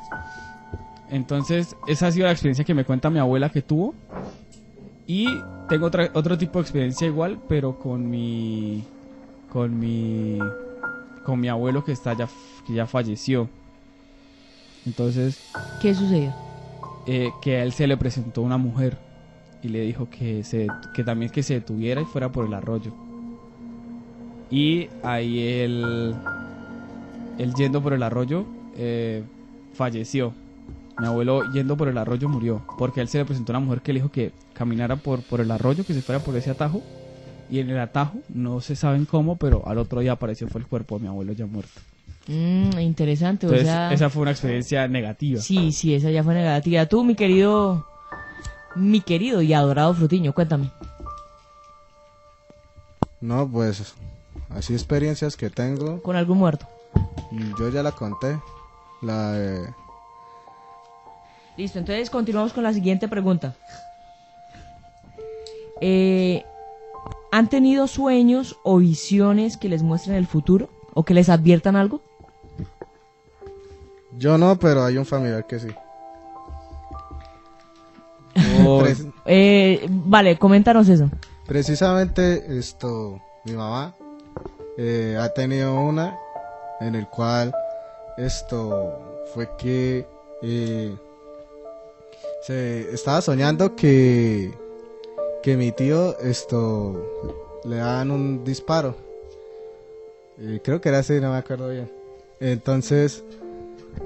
[1.11, 3.95] Entonces esa ha sido la experiencia que me cuenta mi abuela que tuvo
[5.07, 8.87] y tengo otra, otro tipo de experiencia igual, pero con mi
[9.49, 10.39] con mi
[11.25, 12.29] con mi abuelo que está ya
[12.67, 13.51] que ya falleció.
[14.87, 15.39] Entonces
[15.81, 16.35] ¿Qué sucedió?
[17.07, 18.97] eh, que a él se le presentó una mujer
[19.63, 22.93] y le dijo que, se, que también que se detuviera y fuera por el arroyo.
[24.51, 26.15] Y ahí él,
[27.39, 28.45] él yendo por el arroyo,
[28.77, 29.23] eh,
[29.73, 30.35] falleció.
[30.99, 33.81] Mi abuelo yendo por el arroyo murió, porque a él se le presentó una mujer
[33.81, 36.83] que le dijo que caminara por, por el arroyo, que se fuera por ese atajo.
[37.51, 40.67] Y en el atajo, no se saben cómo, pero al otro día apareció fue el
[40.67, 41.81] cuerpo de mi abuelo ya muerto.
[42.27, 43.47] Mm, interesante.
[43.47, 45.41] Entonces, o sea, esa fue una experiencia negativa.
[45.41, 46.87] sí, sí, esa ya fue negativa.
[46.87, 47.87] Tú, mi querido,
[48.75, 50.71] mi querido y adorado Frutiño, cuéntame.
[53.21, 53.95] no, pues
[54.51, 56.67] así experiencias que tengo, Con algún muerto.
[57.31, 58.39] mm, yo ya la conté,
[59.03, 59.75] la de-
[61.57, 63.55] Listo, entonces continuamos con la siguiente pregunta.
[65.81, 66.45] Eh,
[67.31, 70.71] ¿Han tenido sueños o visiones que les muestren el futuro?
[70.95, 72.03] ¿O que les adviertan algo?
[74.19, 75.69] yo no, pero hay un familiar que sí.
[79.27, 81.09] Eh, vale, coméntanos eso.
[81.47, 83.95] precisamente esto, mi mamá
[84.77, 86.17] eh, ha tenido una
[86.81, 87.55] en el cual
[88.17, 90.07] esto fue que
[90.43, 90.95] eh,
[92.43, 94.53] se estaba soñando que
[95.43, 98.95] que mi tío esto le dan un disparo.
[100.63, 101.91] Creo que era así no me acuerdo bien.
[102.41, 103.25] Entonces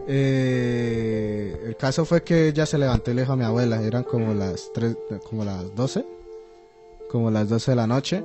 [0.09, 4.03] eh, el caso fue que ella se levantó y le dijo a mi abuela eran
[4.05, 4.97] como las tres
[5.29, 6.05] como las 12
[7.11, 8.25] como las 12 de la noche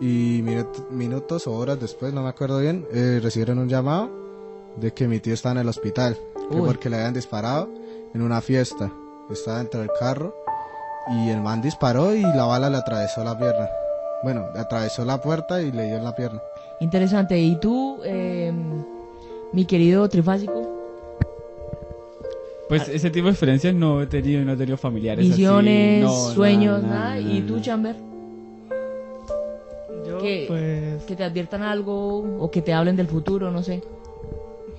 [0.00, 4.08] y minut- minutos o horas después, no me acuerdo bien, eh, recibieron un llamado
[4.76, 6.16] de que mi tío estaba en el hospital,
[6.50, 7.68] que porque le habían disparado
[8.14, 8.92] en una fiesta,
[9.30, 10.34] estaba dentro del carro
[11.10, 13.68] y el man disparó y la bala le atravesó la pierna.
[14.22, 16.40] Bueno, le atravesó la puerta y le dio en la pierna.
[16.80, 17.36] Interesante.
[17.38, 18.52] ¿Y tú, eh,
[19.52, 20.67] mi querido trifásico?
[22.68, 26.10] Pues ese tipo de experiencias no he tenido, no he tenido familiares así, Visiones, no,
[26.10, 27.20] sueños, nada, nada.
[27.20, 27.60] nada, ¿Y tú.
[27.60, 27.96] Chamber?
[30.06, 30.44] Yo, ¿Qué?
[30.48, 33.82] pues, Que te adviertan algo o que te hablen del futuro, no sé.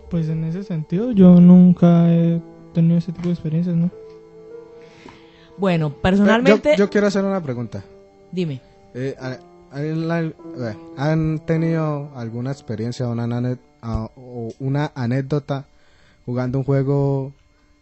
[0.10, 2.42] pues en ese sentido, yo nunca he
[2.74, 3.90] tenido ese tipo de experiencias, ¿no?
[5.58, 7.84] Bueno, personalmente, yo quiero hacer una pregunta.
[8.32, 8.62] dime.
[8.94, 9.16] Eh,
[9.76, 15.66] eh, ¿Han tenido alguna experiencia una, o una anécdota
[16.26, 17.34] jugando un juego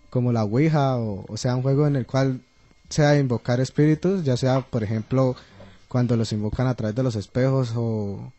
[0.10, 0.98] como la Ouija?
[0.98, 2.42] O, o sea, un juego en el cual
[2.90, 5.36] sea invocar espíritus, ya sea, por ejemplo,
[5.88, 8.32] cuando los invocan a través de los espejos o,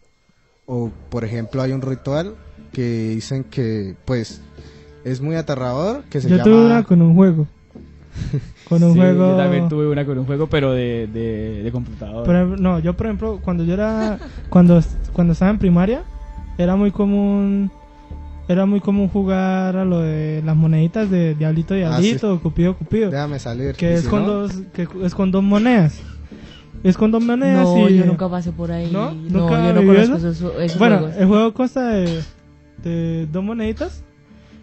[0.66, 2.34] o por ejemplo, hay un ritual
[2.72, 4.40] que dicen que, pues,
[5.04, 6.44] es muy aterrador, que se Yo llama...
[6.44, 7.46] tuve una con un juego.
[8.68, 9.30] Con un Sí, juego.
[9.30, 12.44] Yo también tuve una con un juego, pero de, de, de computadora.
[12.44, 14.18] No, yo por ejemplo, cuando yo era,
[14.50, 16.02] cuando, cuando estaba en primaria,
[16.58, 17.70] era muy común,
[18.48, 23.10] era muy común jugar a lo de las moneditas de Diablito Diablito, o Cupido Cupido,
[23.10, 23.74] Déjame salir.
[23.74, 26.00] que es si con no, dos, que es con dos monedas,
[26.82, 28.90] es con dos monedas No, y yo nunca pasé por ahí.
[28.90, 29.12] ¿No?
[29.12, 30.28] No, ¿Nunca yo no conozco eso?
[30.30, 31.16] esos, esos bueno, juegos.
[31.18, 32.22] el juego consta de,
[32.82, 34.02] de dos moneditas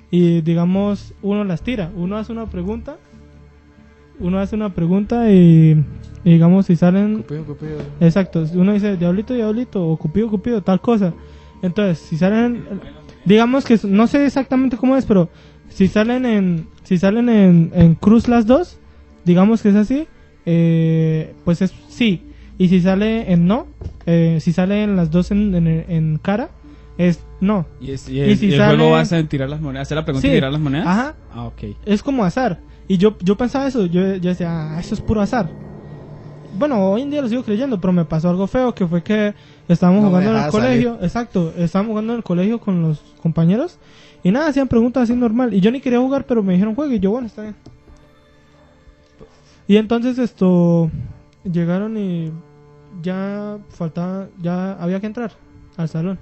[0.09, 2.97] y digamos uno las tira, uno hace una pregunta,
[4.19, 5.83] uno hace una pregunta y,
[6.23, 7.77] y digamos si salen Cupido, Cupido.
[7.99, 11.13] Exacto, uno dice diablito, diablito, o cupido, cupido, tal cosa.
[11.61, 12.63] Entonces, si salen,
[13.25, 15.29] digamos que no sé exactamente cómo es, pero
[15.69, 18.77] si salen en, si salen en, en cruz las dos,
[19.25, 20.07] digamos que es así,
[20.45, 22.21] eh, pues es sí.
[22.57, 23.67] Y si sale en no,
[24.05, 26.49] eh, si salen las dos en, en, en cara,
[26.97, 27.65] es no.
[27.81, 30.05] y, es, y, si y el sale- juego vas a tirar las monedas, hacer la
[30.05, 30.31] pregunta Sí.
[30.31, 30.87] y tirar las monedas.
[30.87, 31.63] Ajá, Ah, ok.
[31.85, 32.61] es como azar.
[32.87, 35.49] Y yo, yo pensaba eso, yo, yo decía, ah, eso es puro azar.
[36.57, 39.33] Bueno, hoy en día lo sigo creyendo, pero me pasó algo feo, que fue que
[39.67, 43.77] estábamos No jugando en el colegio, exacto, estábamos jugando en el colegio con los compañeros,
[44.23, 46.95] y nada, hacían preguntas así normal, y yo ni quería jugar, pero me dijeron juegue,
[46.95, 47.55] y yo, bueno, está bien.
[49.67, 50.89] Y entonces esto,
[51.43, 52.31] llegaron y
[53.01, 55.31] ya faltaba, ya había que entrar
[55.77, 56.19] al salón.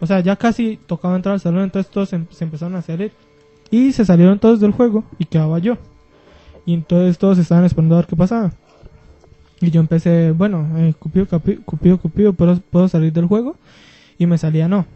[0.00, 3.12] O sea, ya casi tocaba entrar al salón, entonces todos se, se empezaron a salir.
[3.70, 5.76] Y se salieron todos del juego y quedaba yo.
[6.64, 8.52] Y entonces todos estaban esperando a ver qué pasaba.
[9.60, 11.26] Y yo empecé, bueno, eh, Cupido,
[11.64, 13.56] Cupido, Cupido, ¿puedo, ¿puedo salir del juego?
[14.18, 14.86] Y me salía no.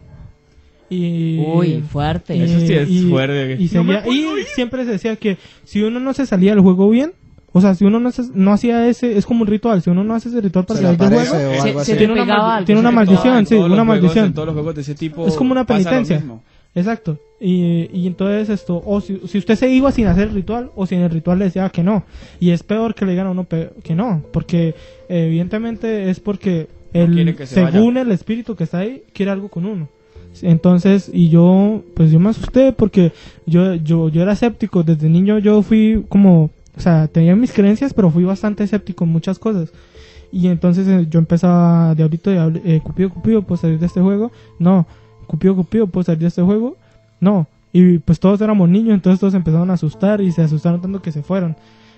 [0.89, 2.41] Y, Uy, fuerte.
[2.43, 3.57] Eso sí es y- fuerte.
[3.59, 7.13] Y, No y siempre se decía que si uno no se salía del juego bien,
[7.51, 10.03] o sea, si uno no, se- no hacía ese, es como un ritual, si uno
[10.03, 12.87] no hace ese ritual para salir del juego, Se- se tiene una algo, tiene se
[12.87, 14.25] una maldición, sí, una juegos- maldición.
[14.25, 15.27] En todos los juegos de ese tipo.
[15.27, 16.25] Es como una pasa lo penitencia.
[16.75, 17.19] Exacto.
[17.39, 20.85] Y, y entonces esto, o si, si usted se iba sin hacer el ritual, o
[20.85, 22.03] si en el ritual le decía que no.
[22.39, 24.73] Y es peor que le digan a uno que no, porque
[25.09, 27.13] evidentemente es porque el,
[27.71, 29.89] según el espíritu que está ahí, quiere algo con uno.
[30.41, 33.11] Entonces, y yo, pues yo me asusté porque
[33.45, 34.81] yo, yo, yo era escéptico.
[34.83, 39.11] Desde niño yo fui como, o sea, tenía mis creencias, pero fui bastante escéptico en
[39.11, 39.71] muchas cosas.
[40.31, 44.31] Y entonces eh, yo empezaba, diablito, diabli- eh, cupido, cupido, ¿puedo salir de este juego?
[44.57, 44.87] No.
[45.27, 46.77] Cupido, cupido, ¿puedo salir de este juego?
[47.19, 47.47] No.
[47.71, 51.11] Y pues todos éramos niños, entonces todos empezaron a asustar y se asustaron tanto que
[51.11, 51.55] se fueron.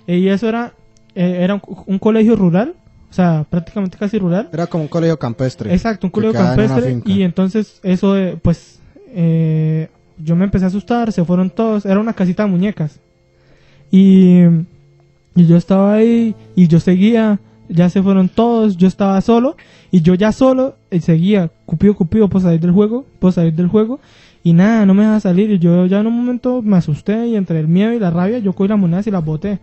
[0.07, 0.73] Eh, y eso era,
[1.15, 2.75] eh, era un, un colegio rural,
[3.09, 4.49] o sea, prácticamente casi rural.
[4.51, 5.73] Era como un colegio campestre.
[5.73, 7.01] Exacto, un colegio en campestre.
[7.05, 11.99] Y entonces eso, eh, pues, eh, yo me empecé a asustar, se fueron todos, era
[11.99, 12.99] una casita de muñecas.
[13.91, 14.41] Y,
[15.35, 19.55] y yo estaba ahí y yo seguía, ya se fueron todos, yo estaba solo
[19.91, 23.67] y yo ya solo eh, seguía, cupido, cupido, puedo salir del juego, puedo salir del
[23.67, 23.99] juego.
[24.43, 27.35] Y nada, no me deja salir y yo ya en un momento me asusté y
[27.35, 29.59] entre el miedo y la rabia yo cogí las monedas y las boté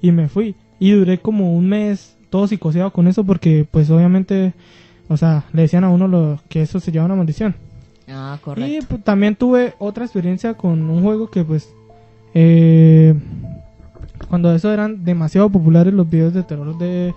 [0.00, 0.54] y me fui.
[0.78, 4.54] Y duré como un mes todo psicoseado con eso porque pues obviamente,
[5.08, 7.56] o sea, le decían a uno lo, que eso se lleva una maldición.
[8.08, 8.86] Ah, Y correcto.
[8.88, 11.68] pues, también tuve otra experiencia con un juego que pues
[12.34, 13.14] eh,
[14.28, 17.14] cuando eso eran demasiado populares los videos de terror de,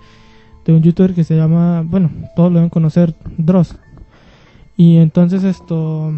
[0.65, 3.75] de un youtuber que se llama, bueno, todos lo deben conocer, Dross.
[4.77, 6.13] Y entonces esto,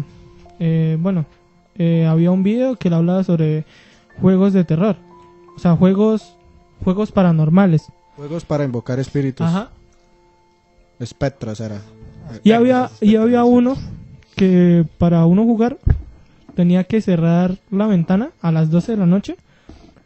[0.58, 1.26] eh, bueno,
[1.76, 3.64] eh, había un video que le hablaba sobre
[4.20, 4.96] juegos de terror.
[5.56, 6.36] O sea, juegos,
[6.84, 7.86] juegos paranormales.
[8.16, 9.46] Juegos para invocar espíritus.
[9.46, 9.70] Ajá.
[10.98, 11.82] Espectros era.
[12.42, 13.76] Y había, y había uno
[14.34, 15.78] que para uno jugar
[16.54, 19.36] tenía que cerrar la ventana a las 12 de la noche.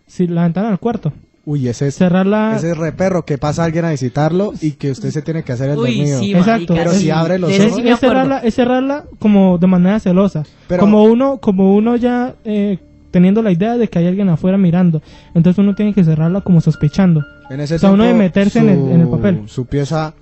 [0.07, 1.13] Si la ventana del cuarto.
[1.51, 2.55] Uy, ese es, Cerrarla.
[2.57, 5.53] ese es re perro que pasa alguien a visitarlo y que usted se tiene que
[5.53, 6.21] hacer el Uy, dormido.
[6.21, 6.75] sí, Exacto.
[6.75, 10.45] Pero si abre los ojos- sí es cerrarla, es cerrarla como de manera celosa.
[10.69, 12.79] Pero- como uno, como uno ya eh,
[13.11, 15.03] teniendo la idea de que hay alguien afuera mirando.
[15.35, 17.25] Entonces uno tiene que cerrarla como sospechando.
[17.51, 19.43] En ese O sea, uno de meterse en el- en el papel.
[19.47, 20.15] Su pieza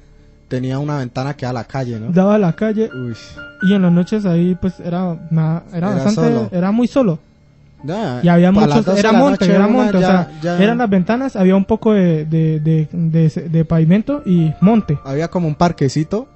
[0.48, 2.10] tenía una ventana que da a la calle, ¿no?
[2.10, 3.14] Daba a la calle Uy.
[3.68, 6.48] y en las noches ahí pues era, era, Era bastante, solo.
[6.52, 7.18] era muy solo.
[8.22, 11.36] Y había muchos, 12 era monte, noche, era monte, o sea, ya- eran las ventanas,
[11.36, 14.98] había un poco de, de, de, de- de pavimento y monte.
[15.04, 16.28] Había como un parquecito,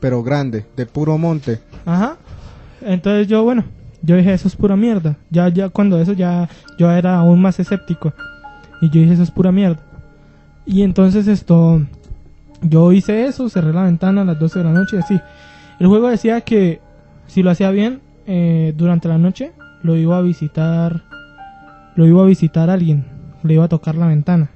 [0.00, 1.60] pero grande, de puro monte.
[1.86, 2.16] Ajá.
[2.82, 3.64] Entonces yo, bueno,
[4.02, 5.16] yo dije, eso es pura mierda.
[5.30, 8.12] Ya, ya cuando eso ya, yo era aún más escéptico.
[8.80, 9.80] Y yo dije, eso es pura mierda.
[10.66, 11.80] Y entonces esto,
[12.62, 15.20] yo hice eso, cerré la ventana a las 12 de la noche y así.
[15.80, 16.80] El juego decía que
[17.26, 21.02] si lo hacía bien eh, durante la noche, lo iba a visitar,
[21.94, 23.04] lo iba a visitar alguien,
[23.42, 24.50] le iba a tocar la ventana.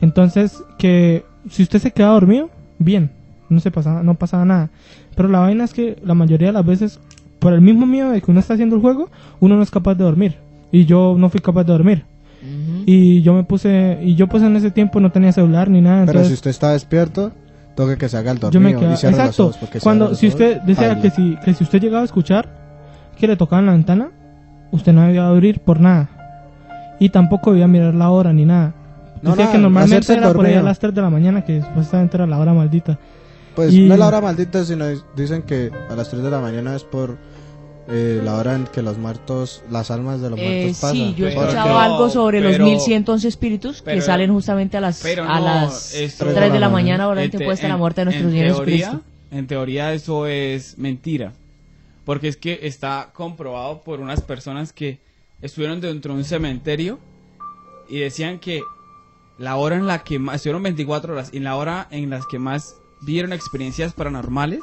[0.00, 3.12] Entonces, que si usted se quedaba dormido, bien,
[3.48, 4.70] no se pasaba, no pasaba nada.
[5.14, 7.00] Pero la vaina es que la mayoría de las veces,
[7.38, 9.94] por el mismo miedo de que uno está haciendo el juego, uno no es capaz
[9.94, 10.38] de dormir.
[10.70, 12.04] Y yo no fui capaz de dormir.
[12.86, 16.06] Y yo me puse, y yo pues en ese tiempo no tenía celular ni nada.
[16.06, 17.30] Pero si usted está despierto,
[17.76, 19.78] toque que se haga el yo dormido me quedaba, y cierre los exacto, ojos, porque
[19.78, 22.48] si cuando, si ojos, usted decía que si, que si usted llegaba a escuchar
[23.16, 24.10] que le tocaban la ventana,
[24.72, 26.08] usted no debía abrir por nada.
[26.98, 28.74] Y tampoco debía mirar la hora ni nada.
[29.22, 30.62] No, Decía nada, que normalmente era por ahí a dormido.
[30.64, 32.98] las 3 de la mañana, que supuestamente era la hora maldita.
[33.54, 34.84] Pues y- no es la hora maldita, sino
[35.16, 37.16] dicen que a las 3 de la mañana es por
[37.88, 40.96] eh, la hora en que los muertos, las almas de los Eh, muertos pasan.
[40.96, 44.76] sí, yo he Pero- escuchado algo sobre los pero- 1111 espíritus que pero- salen justamente
[44.76, 47.74] a las, Pero a las esto- 3 de la mañana, En hora te- puesta la
[47.74, 49.04] en- muerte de nuestro en Señor teoría, Jesucristo.
[49.32, 51.32] En teoría eso es mentira.
[52.04, 54.98] Porque es que está comprobado por unas personas que
[55.40, 56.98] estuvieron dentro de un cementerio
[57.88, 58.62] y decían que
[59.38, 62.38] la hora en la que más, estuvieron 24 horas y la hora en las que
[62.38, 64.60] más vieron experiencias paranormales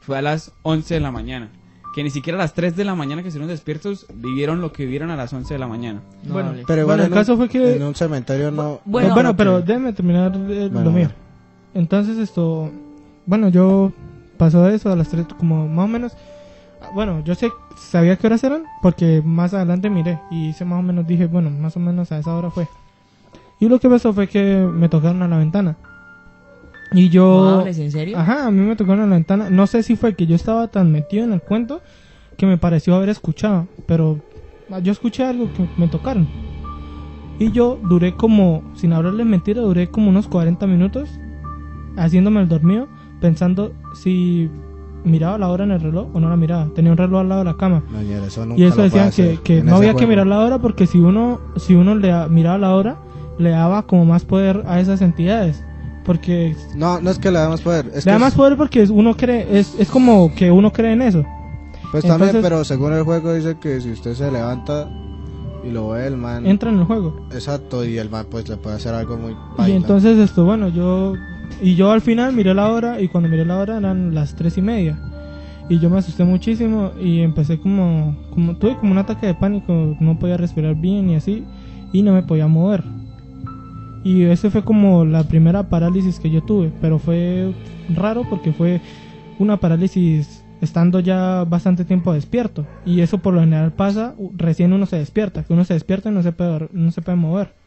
[0.00, 1.50] fue a las 11 de la mañana.
[1.94, 4.84] Que ni siquiera a las 3 de la mañana que estuvieron despiertos vivieron lo que
[4.84, 6.02] vivieron a las 11 de la mañana.
[6.24, 6.52] No Bueno.
[6.66, 8.80] Pero Bueno, en el caso un, fue que- en un cementerio no...
[8.84, 11.10] Bueno, No, bueno, pero que- déjeme terminar de Bueno, lo mío.
[11.74, 12.70] Entonces esto,
[13.24, 13.92] bueno, yo
[14.36, 16.12] pasó eso a las 3, como más o menos,
[16.94, 20.82] bueno, yo sé, sabía qué horas eran, porque más adelante miré y hice más o
[20.82, 22.68] menos, dije, bueno, más o menos a esa hora fue.
[23.58, 25.76] Y lo que pasó fue que me tocaron a la ventana.
[26.92, 27.66] Y ¿No yo...
[27.66, 28.18] en serio?
[28.18, 29.50] Ajá, a mí me tocaron a la ventana.
[29.50, 31.80] No sé si fue que yo estaba tan metido en el cuento
[32.36, 34.20] que me pareció haber escuchado, pero
[34.82, 36.28] yo escuché algo que me tocaron.
[37.38, 41.08] Y yo duré como, sin hablarles mentira, duré como unos 40 minutos
[41.96, 42.88] haciéndome el dormido,
[43.20, 44.50] pensando si
[45.06, 46.68] miraba la hora en el reloj o no la miraba.
[46.74, 47.82] Tenía un reloj al lado de la cama.
[47.90, 50.86] No, eso nunca Y eso decían que, que no había que mirar la hora porque
[50.86, 52.96] si uno, si uno le da- miraba la hora,
[53.38, 55.62] le daba como más poder a esas entidades.
[56.04, 57.90] Porque No, no es que le damos poder.
[57.94, 60.92] Es le da más es- poder porque uno cree, es, es como que uno cree
[60.92, 61.24] en eso.
[61.90, 64.88] Pues también, pero según el juego dice que si usted se levanta
[65.64, 66.46] y lo ve el man...
[66.46, 67.16] Entra en el juego.
[67.32, 69.36] Exacto, y el man pues le puede hacer algo muy...
[69.66, 71.14] Y entonces esto, bueno, yo...
[71.62, 74.58] Y yo al final miré la hora y cuando miré la hora eran las tres
[74.58, 74.98] y media.
[75.68, 78.16] Y yo me asusté muchísimo y empecé como...
[78.30, 81.44] como tuve como un ataque de pánico, no podía respirar bien y así.
[81.92, 82.84] Y no me podía mover.
[84.04, 86.70] Y ese fue como la primera parálisis que yo tuve.
[86.80, 87.52] Pero fue
[87.94, 88.80] raro porque fue
[89.38, 92.66] una parálisis estando ya bastante tiempo despierto.
[92.84, 95.42] Y eso por lo general pasa recién uno se despierta.
[95.42, 97.65] Que uno se despierta y no se puede, no se puede mover.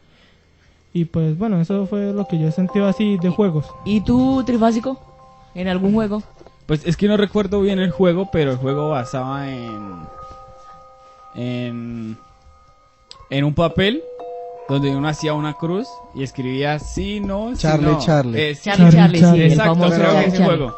[0.92, 3.66] Y pues bueno, eso fue lo que yo he sentido así de juegos.
[3.84, 4.98] ¿Y tú, Trifásico?
[5.54, 6.22] ¿En algún juego?
[6.66, 10.06] Pues es que no recuerdo bien el juego, pero el juego basaba en.
[11.34, 12.16] en.
[13.30, 14.02] en un papel
[14.68, 17.98] donde uno hacía una cruz y escribía sí, no, sí, Charlie, no.
[17.98, 18.40] Charlie.
[18.50, 19.44] Eh, Charlie, Charlie, Charlie, sí, Charlie.
[19.44, 20.44] el Exacto, creo que ese Charlie.
[20.44, 20.76] juego.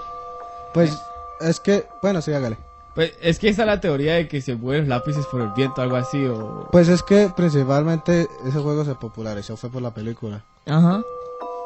[0.73, 0.99] Pues
[1.43, 1.85] es que...
[2.01, 2.57] Bueno, sí, hágale.
[2.95, 5.49] Pues es que esa es la teoría de que se mueven los lápices por el
[5.57, 6.69] viento, algo así, o...
[6.71, 10.43] Pues es que principalmente ese juego se popularizó fue por la película.
[10.67, 11.01] Ajá.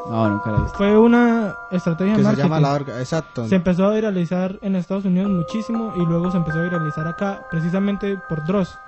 [0.08, 0.78] No, nunca la he visto.
[0.78, 2.44] Fue una estrategia de Que se marketing.
[2.48, 2.98] llama La Orga.
[3.00, 3.48] Exacto.
[3.48, 7.44] Se empezó a viralizar en Estados Unidos muchísimo y luego se empezó a viralizar acá
[7.50, 8.78] precisamente por Dross.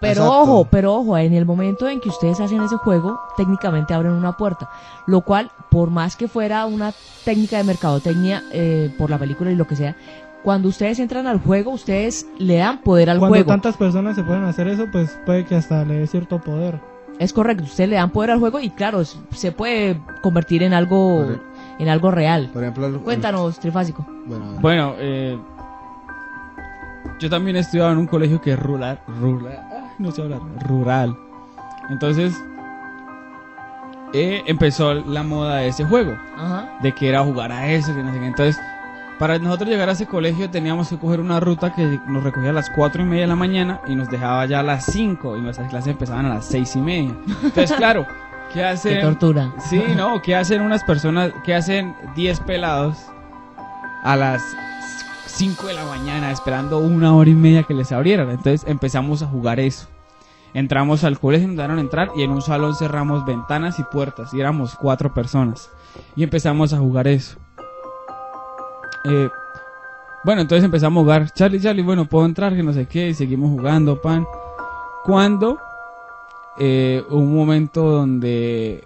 [0.00, 0.40] Pero Exacto.
[0.40, 4.34] ojo, pero ojo, en el momento en que ustedes hacen ese juego, técnicamente abren una
[4.34, 4.70] puerta.
[5.06, 6.94] Lo cual, por más que fuera una
[7.26, 9.94] técnica de mercadotecnia eh, por la película y lo que sea,
[10.42, 13.48] cuando ustedes entran al juego, ustedes le dan poder al Cuando juego.
[13.48, 16.80] tantas personas se pueden hacer eso, pues puede que hasta le dé cierto poder.
[17.18, 21.26] Es correcto, ustedes le dan poder al juego y claro, se puede convertir en algo,
[21.78, 22.48] en algo real.
[22.52, 22.86] Por ejemplo...
[22.86, 24.06] el- Cuéntanos, Trifásico.
[24.26, 25.38] Bueno, Bueno, eh,
[27.18, 29.58] yo también he estudiado en un colegio que es rural, rural,
[29.98, 31.14] no sé hablar, rural.
[31.90, 32.34] Entonces,
[34.14, 36.70] eh, empezó la moda de ese juego, Ajá.
[36.82, 38.26] de que era jugar a eso, que no sé qué.
[38.26, 38.58] Entonces,
[39.20, 42.54] para nosotros llegar a ese colegio teníamos que coger una ruta que nos recogía a
[42.54, 45.42] las 4 y media de la mañana y nos dejaba ya a las 5 y
[45.42, 47.14] nuestras clases empezaban a las 6 y media.
[47.42, 48.06] Entonces, claro,
[48.48, 49.02] ¿qué Qué hacen?
[49.02, 49.52] tortura.
[49.58, 52.96] Sí, no, ¿qué hacen unas personas, qué hacen 10 pelados
[54.02, 54.42] a las
[55.26, 58.30] 5 de la mañana esperando una hora y media que les abrieran?
[58.30, 59.86] Entonces empezamos a jugar eso.
[60.54, 64.40] Entramos al colegio, nos dejaron entrar y en un salón cerramos ventanas y puertas y
[64.40, 65.68] éramos cuatro personas.
[66.16, 67.38] Y empezamos a jugar eso.
[69.04, 69.28] Eh,
[70.24, 71.30] bueno, entonces empezamos a jugar.
[71.32, 74.26] Charlie, Charlie, bueno, puedo entrar, que no sé qué, y seguimos jugando, pan.
[75.04, 75.58] Cuando
[76.58, 78.84] eh, hubo un momento donde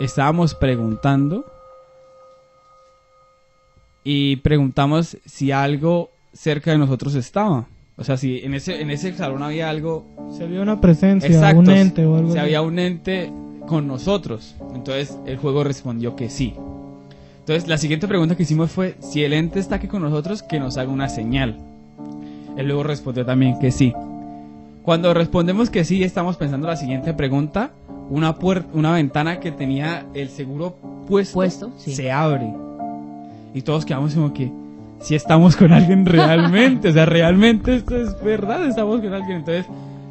[0.00, 1.44] estábamos preguntando
[4.04, 7.66] y preguntamos si algo cerca de nosotros estaba.
[7.96, 10.06] O sea, si en ese, en ese salón había algo...
[10.36, 12.46] Se vio una presencia, Exacto, un ente o algo si así.
[12.46, 13.30] había un ente
[13.66, 14.56] con nosotros.
[14.74, 16.54] Entonces el juego respondió que sí.
[17.42, 20.60] Entonces la siguiente pregunta que hicimos fue, si el ente está aquí con nosotros, que
[20.60, 21.56] nos haga una señal.
[22.56, 23.92] Él luego respondió también que sí.
[24.84, 27.72] Cuando respondemos que sí, estamos pensando la siguiente pregunta.
[28.10, 28.36] Una,
[28.74, 30.76] una ventana que tenía el seguro
[31.08, 31.96] puesto, Puesto, sí.
[31.96, 32.54] se abre.
[33.54, 34.52] Y todos quedamos como que,
[35.00, 39.38] si estamos con alguien realmente, o sea, realmente esto es verdad, estamos con alguien.
[39.38, 39.66] Entonces,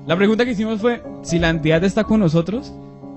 [0.05, 2.73] la pregunta que hicimos fue, si la entidad está con nosotros,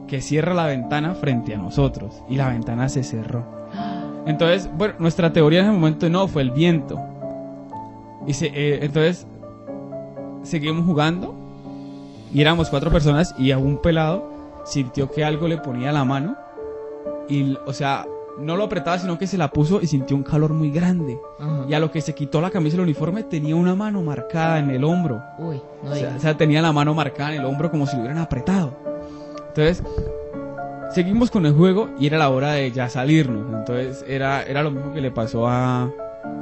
[0.06, 2.22] que cierra la ventana frente a nosotros.
[2.28, 3.63] Y la ventana se cerró.
[4.26, 6.98] Entonces, bueno, nuestra teoría en ese momento no, fue el viento.
[8.26, 9.26] Y se- eh, entonces,
[10.42, 11.34] seguimos jugando.
[12.32, 14.28] Y éramos cuatro personas y a un pelado
[14.64, 16.36] sintió que algo le ponía la mano.
[17.28, 18.06] Y, o sea,
[18.40, 21.18] no lo apretaba, sino que se la puso y sintió un calor muy grande.
[21.38, 21.64] Ajá.
[21.68, 24.58] Y a lo que se quitó la camisa y el uniforme, tenía una mano marcada
[24.58, 25.22] en el hombro.
[25.38, 27.94] Uy, no O sea, o sea, tenía la mano marcada en el hombro como si
[27.94, 28.72] lo hubieran apretado.
[29.48, 29.82] Entonces,
[30.94, 33.52] seguimos con el juego y era la hora de ya salirnos.
[33.52, 35.90] Entonces, era, era lo mismo que le pasó a,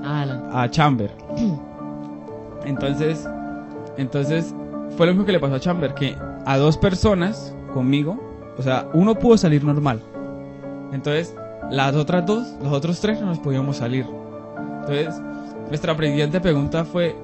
[0.05, 0.49] Alan.
[0.53, 1.11] a Chamber.
[2.65, 3.27] Entonces,
[3.97, 4.55] entonces,
[4.97, 8.19] fue lo mismo que le pasó a Chamber, que a dos personas conmigo,
[8.57, 10.01] o sea, uno pudo salir normal.
[10.93, 11.35] Entonces,
[11.71, 14.07] las otras dos, los otros tres no nos podíamos salir.
[14.81, 15.21] Entonces,
[15.69, 17.17] nuestra siguiente pregunta fue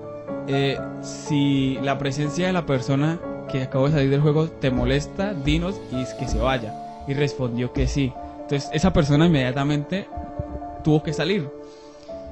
[0.47, 3.18] eh, si la presencia de la persona
[3.51, 6.88] que acabó de salir del juego te molesta, dinos y es que se vaya.
[7.09, 8.13] Y respondió que sí.
[8.43, 10.07] Entonces, esa persona inmediatamente
[10.85, 11.49] tuvo que salir.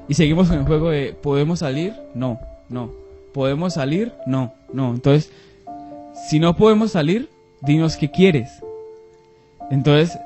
[0.09, 1.95] Y seguimos con el juego de ¿podemos salir?
[2.15, 2.91] No, no.
[3.33, 4.13] ¿Podemos salir?
[4.27, 4.95] No, no.
[4.95, 5.31] Entonces,
[6.29, 7.29] si no podemos salir,
[7.61, 8.63] dinos qué quieres.
[9.71, 10.19] Entonces,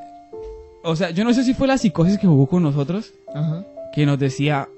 [0.83, 3.65] o sea, yo no sé si fue la psicosis que jugó con nosotros, Ajá.
[3.93, 4.69] que nos decía,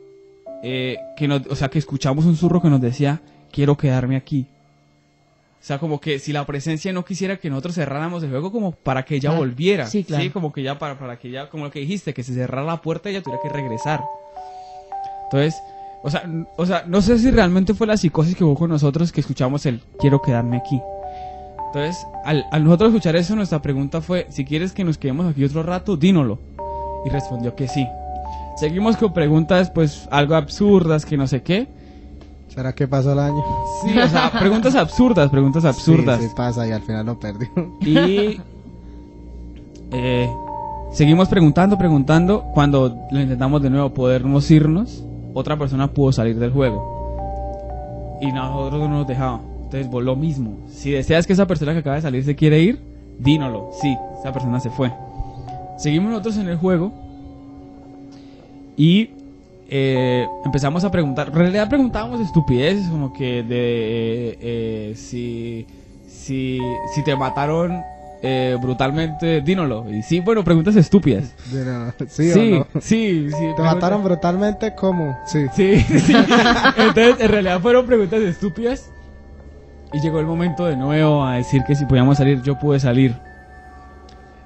[0.62, 3.20] eh, que nos, o sea, que escuchamos un zurro que nos decía,
[3.50, 4.46] quiero quedarme aquí.
[5.62, 8.72] O sea, como que si la presencia no quisiera que nosotros cerráramos el juego, como
[8.72, 9.86] para que ella Ah, volviera.
[9.86, 10.24] sí, claro.
[10.32, 12.82] como que ya, para, para que ya, como lo que dijiste, que se cerrara la
[12.82, 14.02] puerta y ella tuviera que regresar.
[15.24, 15.54] Entonces,
[16.02, 19.12] o sea, o sea, no sé si realmente fue la psicosis que hubo con nosotros
[19.12, 20.80] que escuchamos el quiero quedarme aquí.
[21.68, 25.44] Entonces, al, al nosotros escuchar eso, nuestra pregunta fue, si quieres que nos quedemos aquí
[25.44, 26.40] otro rato, dínoslo.
[27.06, 27.86] Y respondió que sí.
[28.56, 31.68] Seguimos con preguntas, pues, algo absurdas, que no sé qué.
[32.54, 33.42] ¿Será que pasó el año?
[33.80, 36.20] Sí, o sea, preguntas absurdas, preguntas absurdas.
[36.20, 37.48] Sí, sí pasa y al final lo perdió.
[37.80, 38.40] Y
[39.90, 40.30] eh,
[40.92, 42.44] seguimos preguntando, preguntando.
[42.52, 48.18] Cuando lo intentamos de nuevo podernos irnos, otra persona pudo salir del juego.
[48.20, 49.40] Y nosotros no nos dejaba.
[49.64, 50.58] Entonces, vos lo mismo.
[50.68, 52.82] Si deseas que esa persona que acaba de salir se quiere ir,
[53.18, 53.70] dínolo.
[53.80, 54.92] Sí, esa persona se fue.
[55.78, 56.92] Seguimos nosotros en el juego.
[58.76, 59.10] Y
[59.74, 61.28] eh, empezamos a preguntar.
[61.28, 65.66] En realidad preguntábamos estupideces, como que de eh, eh, si,
[66.06, 66.60] si,
[66.94, 67.82] si te mataron
[68.22, 69.86] eh, brutalmente, dínolo.
[69.90, 71.34] Y sí, bueno, preguntas estúpidas.
[71.50, 72.80] De no- ¿Sí, sí, o no?
[72.82, 74.74] sí, sí, ¿Te mataron brutalmente?
[74.74, 75.18] ¿Cómo?
[75.26, 75.46] Sí.
[75.56, 76.12] Sí, sí.
[76.76, 78.90] Entonces, en realidad fueron preguntas estúpidas.
[79.94, 83.14] Y llegó el momento de nuevo a decir que si podíamos salir, yo pude salir.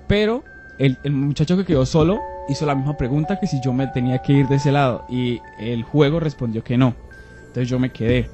[0.06, 0.44] Pero
[0.78, 4.18] el, el muchacho que quedó solo hizo la misma pregunta que si yo me tenía
[4.18, 5.04] que ir de ese lado.
[5.08, 6.94] Y el juego respondió que no.
[7.48, 8.28] Entonces yo me quedé.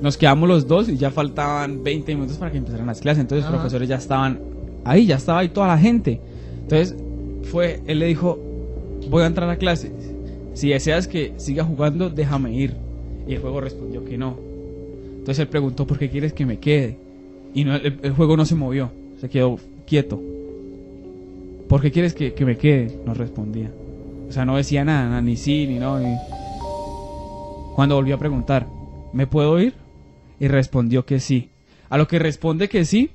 [0.00, 3.20] Nos quedamos los dos y ya faltaban 20 minutos para que empezaran las clases.
[3.20, 4.40] Entonces los profesores ya estaban
[4.84, 6.20] ahí, ya estaba ahí toda la gente.
[6.62, 6.96] Entonces
[7.44, 8.38] fue, él le dijo,
[9.10, 9.92] voy a entrar a clases.
[10.54, 12.76] Si deseas que siga jugando, déjame ir.
[13.26, 14.38] Y el juego respondió que no.
[15.18, 16.98] Entonces él preguntó, ¿por qué quieres que me quede?
[17.52, 20.22] Y no, el, el juego no se movió, se quedó quieto.
[21.70, 22.98] ¿Por qué quieres que, que me quede?
[23.06, 23.70] No respondía.
[24.28, 26.00] O sea, no decía nada, nada, ni sí, ni no.
[26.00, 26.16] Ni...
[27.76, 28.66] Cuando volvió a preguntar,
[29.12, 29.74] ¿me puedo ir?
[30.40, 31.48] Y respondió que sí.
[31.88, 33.10] A lo que responde que sí,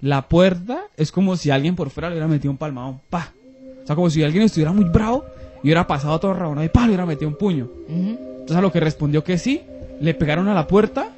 [0.00, 3.02] la puerta es como si alguien por fuera le hubiera metido un palmadón.
[3.10, 3.34] ¡Pa!
[3.82, 5.26] O sea, como si alguien estuviera muy bravo
[5.62, 6.80] y hubiera pasado todo rabonado y ¡pa!
[6.80, 7.68] le hubiera metido un puño.
[7.90, 9.60] Entonces a lo que respondió que sí,
[10.00, 11.10] le pegaron a la puerta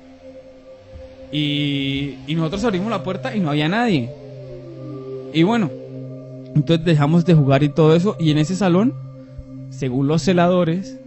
[1.31, 4.11] y, y nosotros abrimos la puerta y no había nadie.
[5.33, 5.71] Y bueno,
[6.55, 8.95] entonces dejamos de jugar y todo eso y en ese salón,
[9.71, 10.99] según los celadores,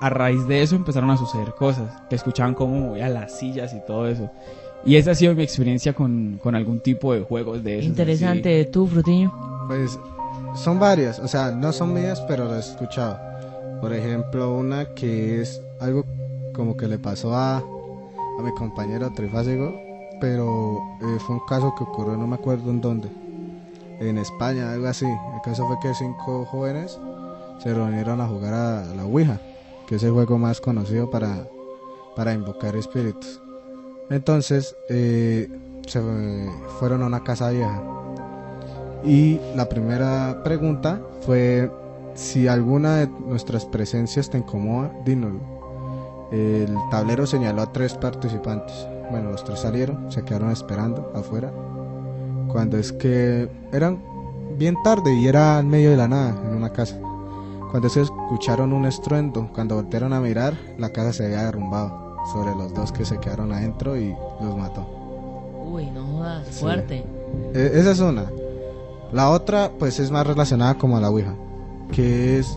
[0.00, 3.84] a raíz de eso empezaron a suceder cosas, que escuchaban cómo movían las sillas y
[3.86, 4.30] todo eso.
[4.84, 7.88] Y esa ha sido mi experiencia con, con algún tipo de juegos de esos.
[7.88, 8.64] Interesante.
[8.66, 9.32] ¿Tú, Frutiño?
[9.66, 9.98] Pues
[10.54, 13.18] son varias, o sea, no son mías, pero las he escuchado.
[13.80, 16.04] Por ejemplo, una que es algo
[16.54, 19.74] como que le pasó a, a mi compañero trifásico,
[20.20, 23.08] pero eh, fue un caso que ocurrió, no me acuerdo en dónde.
[24.00, 25.06] En España, algo así.
[25.06, 26.98] El caso fue que cinco jóvenes
[27.58, 29.40] se reunieron a jugar a la Ouija,
[29.86, 31.48] que es el juego más conocido para,
[32.16, 33.40] para invocar espíritus.
[34.10, 35.48] Entonces eh,
[35.86, 36.00] se
[36.78, 37.82] fueron a una casa vieja.
[39.04, 41.70] Y la primera pregunta fue
[42.14, 45.40] si alguna de nuestras presencias te incomoda, dínoslo.
[46.32, 48.88] El tablero señaló a tres participantes.
[49.10, 51.52] Bueno, los tres salieron, se quedaron esperando afuera.
[52.48, 54.02] Cuando es que eran
[54.58, 56.98] bien tarde y era en medio de la nada, en una casa.
[57.70, 62.54] Cuando se escucharon un estruendo, cuando voltearon a mirar, la casa se había derrumbado sobre
[62.54, 64.86] los dos que se quedaron adentro y los mató.
[65.70, 67.04] Uy, no jodas, fuerte.
[67.54, 68.24] E- esa es una.
[69.12, 71.34] La otra, pues es más relacionada como a la Ouija,
[71.92, 72.56] que es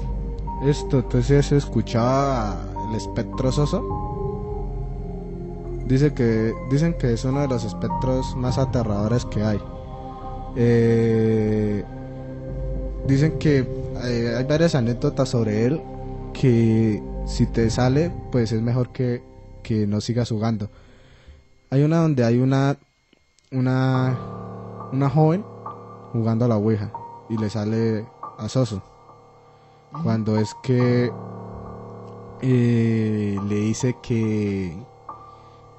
[0.66, 1.00] esto.
[1.00, 2.58] Entonces se escuchaba
[2.90, 3.84] el espectro soso.
[5.86, 9.62] Dice que, dicen que es uno de los espectros más aterradores que hay.
[10.56, 11.84] Eh,
[13.08, 13.60] dicen que
[14.04, 15.82] eh, hay varias anécdotas sobre él
[16.34, 19.24] que si te sale, pues es mejor que,
[19.64, 20.70] que no sigas jugando.
[21.70, 22.78] Hay una donde hay una
[23.52, 24.18] una
[24.92, 25.44] una joven
[26.12, 26.92] jugando a la Ouija
[27.30, 28.06] y le sale
[28.38, 28.82] a Soso.
[30.04, 31.12] Cuando es que
[32.42, 34.76] eh, le dice que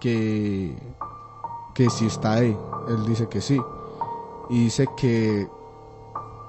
[0.01, 0.75] que
[1.75, 2.57] que si está ahí,
[2.89, 3.59] él dice que sí
[4.53, 5.49] y dice que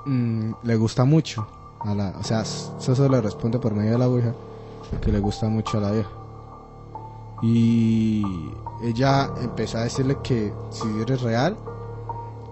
[0.06, 1.48] mm, le gusta mucho
[1.80, 4.34] a la, o sea, Soso le responde por medio de la Ouija
[5.02, 6.10] que le gusta mucho a la vieja
[7.42, 8.24] y
[8.84, 11.58] ella empezó a decirle que si eres real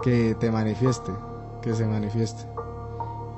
[0.02, 1.12] que te manifieste,
[1.62, 2.44] que se manifieste.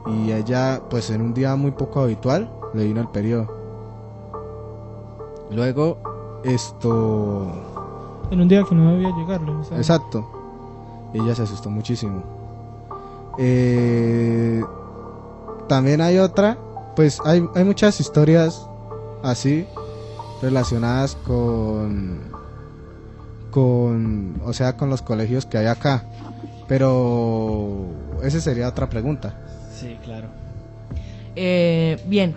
[0.07, 3.47] Y ella, pues en un día muy poco habitual, le vino el periodo.
[5.51, 5.97] Luego,
[6.43, 7.51] esto...
[8.31, 9.51] En un día que no debía llegarle.
[9.77, 10.32] Exacto.
[11.13, 12.23] Ella se asustó muchísimo.
[13.37, 14.61] Eh,
[15.67, 16.57] también hay otra,
[16.95, 18.67] pues hay, hay muchas historias
[19.23, 19.65] así
[20.41, 22.19] relacionadas con,
[23.49, 26.03] con, o sea, con los colegios que hay acá.
[26.67, 27.85] Pero
[28.23, 29.35] esa sería otra pregunta.
[29.73, 30.27] Sí, claro.
[31.35, 32.35] Eh, bien,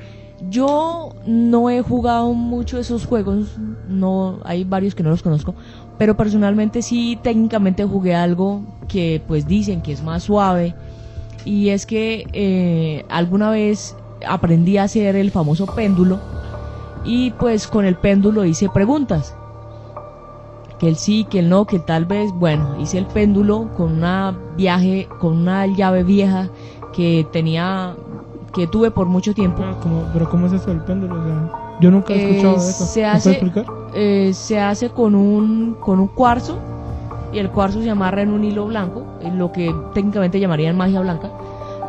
[0.51, 3.57] yo no he jugado mucho esos juegos,
[3.89, 5.55] no hay varios que no los conozco,
[5.99, 10.75] pero personalmente sí técnicamente jugué algo que pues dicen que es más suave
[11.45, 16.21] y es que eh, alguna vez aprendí a hacer el famoso péndulo
[17.05, 19.35] y pues con el péndulo hice preguntas.
[20.81, 24.39] Que el sí, que el no, que tal vez, bueno, hice el péndulo con una
[24.59, 26.51] viaje, con una llave vieja
[26.93, 27.95] que tenía,
[28.55, 29.63] que tuve por mucho tiempo.
[29.65, 31.15] ah, como- pero ¿cómo es eso del péndulo?
[31.19, 32.85] O sea, yo nunca he escuchado Eh, de eso.
[32.85, 33.86] se ¿Me hace- puede explicar?
[33.99, 36.59] Eh, se hace con un, con un cuarzo
[37.33, 41.31] y el cuarzo se amarra en un hilo blanco, lo que técnicamente llamarían magia blanca.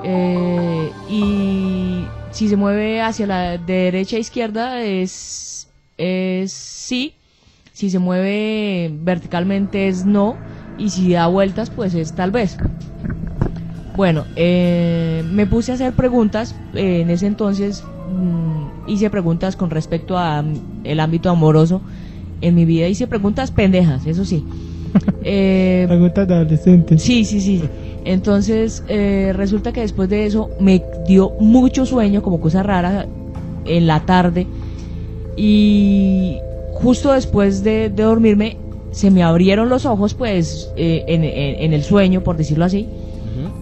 [0.06, 7.14] Eh, y si se mueve hacia la de derecha a izquierda es, es sí,
[7.74, 10.38] si se mueve verticalmente es no
[10.78, 12.56] y si da vueltas pues es tal vez.
[13.98, 16.56] Bueno, eh, me puse a hacer preguntas.
[16.74, 21.82] en ese entonces mm, hice preguntas con respecto a mm, el ámbito amoroso
[22.42, 22.88] en mi vida.
[22.88, 24.44] Hice preguntas pendejas, eso sí.
[25.30, 27.02] Eh, Preguntas de adolescentes.
[27.02, 27.62] sí, sí, sí.
[28.06, 33.06] Entonces eh, resulta que después de eso me dio mucho sueño, como cosa rara,
[33.66, 34.48] en la tarde.
[35.36, 36.38] Y
[36.74, 38.58] justo después de, de dormirme
[38.92, 42.88] se me abrieron los ojos, pues, eh, en, en- en el sueño, por decirlo así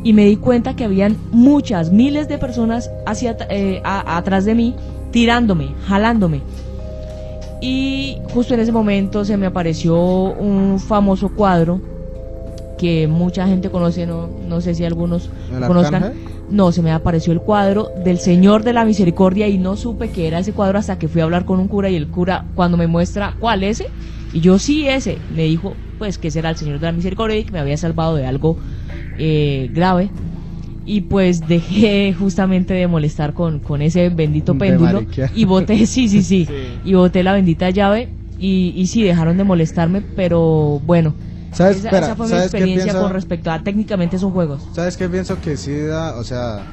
[0.03, 4.55] y me di cuenta que habían muchas, miles de personas hacia, eh, a- atrás de
[4.55, 4.75] mí,
[5.11, 6.41] tirándome, jalándome.
[7.61, 11.81] Y justo en ese momento se me apareció un famoso cuadro
[12.77, 16.03] que mucha gente conoce, no, no sé si algunos ¿El conozcan.
[16.03, 16.23] arcángel?
[16.49, 20.27] No, se me apareció el cuadro del Señor de la Misericordia y no supe que
[20.27, 22.77] era ese cuadro hasta que fui a hablar con un cura y el cura cuando
[22.77, 23.87] me muestra cuál ese
[24.35, 27.37] y yo sí ese, me dijo pues que ese era el Señor de la Misericordia
[27.37, 28.57] y que me había salvado de algo
[29.17, 30.11] eh, grave
[30.85, 36.21] y pues dejé justamente de molestar con, con ese bendito péndulo y boté, sí, sí,
[36.23, 36.79] sí, Sí.
[36.83, 41.15] y boté la bendita llave y, y sí, dejaron de molestarme, pero bueno,
[41.51, 41.77] ¿Sabes?
[41.77, 43.03] esa, Espera, esa fue mi ¿sabes qué experiencia pienso?
[43.03, 44.61] con respecto a técnicamente esos juegos.
[44.73, 46.67] ¿Sabes qué pienso que sí da, o sea,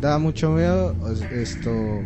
[0.00, 0.96] da mucho miedo
[1.30, 2.04] esto?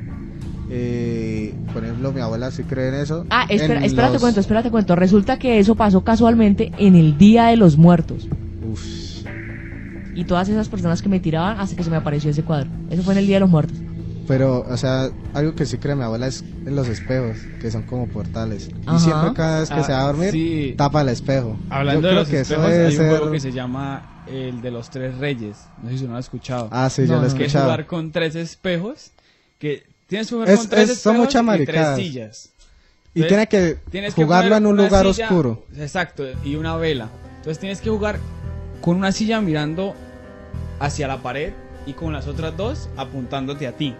[0.73, 3.27] Eh, por ejemplo, mi abuela sí cree en eso.
[3.31, 4.95] Ah, espera, en espérate los- cuento, espérate cuento.
[4.97, 8.29] Resulta que eso pasó casualmente en el Día de los Muertos.
[8.71, 9.01] Uf,
[10.15, 12.69] Y todas esas personas que me tiraban hasta que se me apareció ese cuadro.
[12.91, 13.77] Eso fue en el Día de los Muertos.
[14.29, 17.83] Pero, o sea, algo que sí cree mi abuela es en los espejos, que son
[17.83, 18.71] como portales.
[18.87, 18.97] Ajá.
[18.97, 20.75] Y siempre cada vez que Ah, se va a dormir, sí.
[20.77, 21.57] tapa el espejo.
[21.69, 24.71] Hablando Yo de los que espejos, hay un juego ser- que se llama el de
[24.71, 25.57] los tres reyes.
[25.83, 26.69] No sé si no lo has escuchado.
[26.71, 27.23] Ah, sí, No, lo he no.
[27.23, 27.65] que es escuchado.
[27.65, 29.11] jugar con tres espejos.
[29.59, 32.51] Que tienes que jugar Es- con tres es- son espejos muchas y tres sillas.
[33.15, 35.65] Y tiene que Tienes que jugarlo en un lugar silla- oscuro.
[35.77, 37.09] Exacto, y una vela.
[37.39, 38.19] Entonces tienes que jugar
[38.83, 39.95] con una silla mirando
[40.79, 41.53] hacia la pared
[41.87, 43.95] y con las otras dos apuntándote a ti.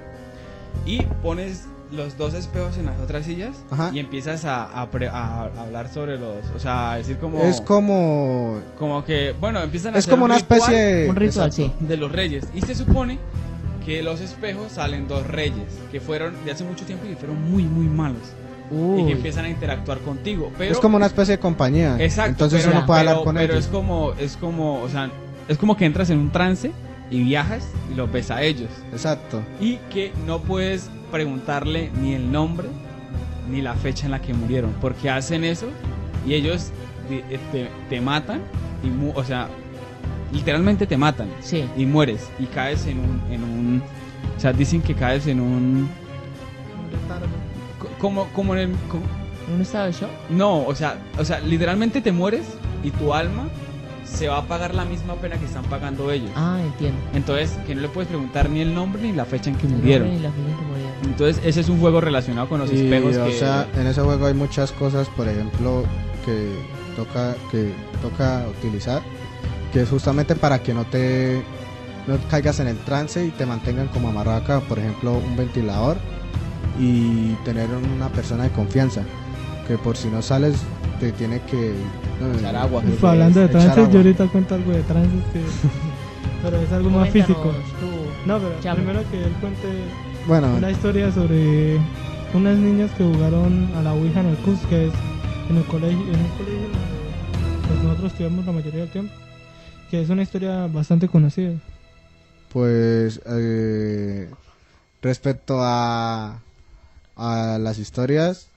[0.87, 3.91] Y pones los dos espejos en las otras sillas Ajá.
[3.93, 7.61] y empiezas a, a pre- a hablar sobre los, o sea, a decir como Es
[7.61, 8.61] como...
[8.79, 11.11] como que, bueno, empiezan a Es hacer como un una ritual especie.
[11.11, 11.75] Un ritual, Exacto.
[11.81, 11.85] sí.
[11.87, 13.19] de los reyes y se supone
[13.85, 17.17] que de los espejos salen dos reyes que fueron de hace mucho tiempo y que
[17.17, 18.23] fueron muy muy malos
[18.71, 19.07] y Uy.
[19.07, 21.97] que empiezan a interactuar contigo, pero Es como una especie de compañía.
[21.99, 23.65] Exacto, Entonces pero, uno puede hablar pero- con pero ellos.
[23.65, 25.11] es como, es como, o sea,
[25.49, 26.71] es como que entras en un trance
[27.11, 28.71] y viajas y los ves a ellos.
[28.93, 29.43] Exacto.
[29.61, 32.69] Y que no puedes preguntarle ni el nombre
[33.51, 35.67] ni la fecha en la que murieron, porque hacen eso
[36.25, 36.71] y ellos
[37.09, 38.41] te, te- te matan,
[38.85, 39.49] y mu- o sea,
[40.33, 41.65] literalmente te matan Sí.
[41.77, 43.83] y mueres y caes en un, en un,
[44.37, 45.89] o sea, dicen que caes en un,
[47.79, 49.05] co- como, como en el, como-
[49.49, 50.11] ¿En un estado de shock?
[50.31, 52.43] no, o sea, o sea, literalmente te mueres
[52.85, 53.49] y tu alma
[54.05, 56.31] se va a pagar la misma pena que están pagando ellos.
[56.35, 56.99] Ah, entiendo.
[57.15, 59.75] Entonces, que no le puedes preguntar ni el nombre ni la fecha en que El
[59.75, 60.09] murieron.
[60.09, 60.93] y la fecha en que murieron.
[61.05, 64.01] Entonces, ese es un juego relacionado con los Y, espejos o que sea, en ese
[64.01, 65.85] juego hay muchas cosas, por ejemplo,
[66.25, 66.51] que
[66.97, 67.73] toca que
[68.03, 69.01] toca utilizar,
[69.73, 71.43] que es justamente para que no te
[72.07, 75.97] no caigas en el trance y te mantengan como amarrado acá, por ejemplo, un ventilador
[76.79, 79.03] y tener una persona de confianza,
[79.69, 80.57] que por si no sales
[80.99, 81.75] te tiene que
[82.21, 82.83] no, Echar agua.
[83.03, 83.89] hablando de agua.
[83.91, 85.41] yo ahorita cuento algo de trances que...
[86.43, 87.53] pero es algo más físico.
[87.81, 87.87] tú.
[88.27, 89.69] No, pero primero que él cuente
[90.27, 91.79] Bueno, una historia sobre
[92.35, 94.93] unas niñas que jugaron a la Ouija en el CUS, que es
[95.49, 99.15] en el colegio, en un colegio donde pues, nosotros estudiamos la mayoría del tiempo,
[99.91, 101.53] que es una historia bastante conocida.
[102.53, 104.29] Pues eh,
[105.03, 106.41] respecto a,
[107.17, 108.49] a las historias,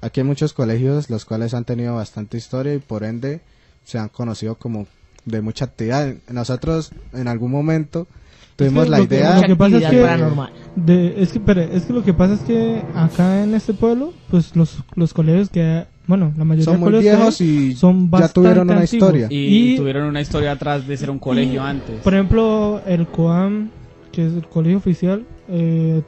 [0.00, 3.40] aquí hay muchos colegios los cuales han tenido bastante historia y por ende
[3.84, 4.86] se han conocido como
[5.24, 6.14] de mucha actividad.
[6.30, 8.06] Nosotros en algún momento
[8.56, 9.40] tuvimos que la lo que- idea...
[9.40, 10.52] lo que pasa es actividad que- paranormal.
[10.76, 14.12] De, es que, espere, es que lo que pasa es que acá en este pueblo,
[14.30, 17.74] pues los, los colegios que, bueno, la mayoría Son de muy colegios que viejos y
[17.74, 19.08] son ya tuvieron una antiguos.
[19.14, 19.26] historia.
[19.30, 22.00] y, y- tuvieron una historia atrás de ser un colegio y, antes.
[22.02, 23.70] Por ejemplo, el COAM,
[24.12, 26.02] que es el colegio oficial, eh,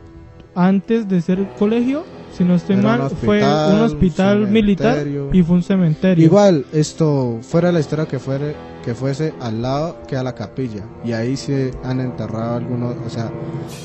[0.54, 5.06] antes de ser colegio, si no estoy Era mal, fue hospital, un un hospital militar
[5.32, 6.24] y fue un cementerio.
[6.24, 11.12] Igual, esto fuera la historia que fuere, que fuese al lado queda la capilla y
[11.12, 13.30] ahí se han enterrado algunos, o sea,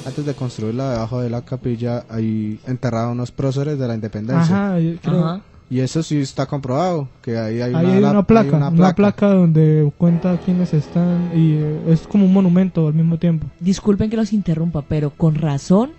[0.05, 4.79] antes de construirla debajo de la capilla hay enterrado unos próceres de la independencia Ajá,
[4.79, 5.41] yo creo- Ajá.
[5.71, 8.73] Y eso sí está comprobado que ahí hay Ahí una, hay la- una placa, hay
[8.75, 9.27] una placa.
[9.29, 13.47] donde cuenta quiénes están y eh, es como un monumento al mismo tiempo.
[13.59, 15.91] Disculpen que los interrumpa, pero con razón,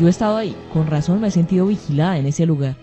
[0.00, 2.74] yo he estado ahí, con razón me he sentido vigilada en ese lugar.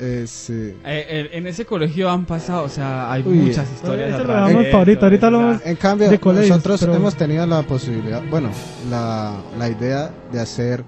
[0.00, 0.52] Eh, sí.
[0.52, 4.20] Eh, eh, en ese colegio han pasado, o sea, hay Uy, muchas historias.
[4.22, 8.48] para ahorita, ahorita En cambio, de colegios, nosotros pero- hemos tenido la posibilidad, bueno,
[8.88, 10.84] la, la idea de hacer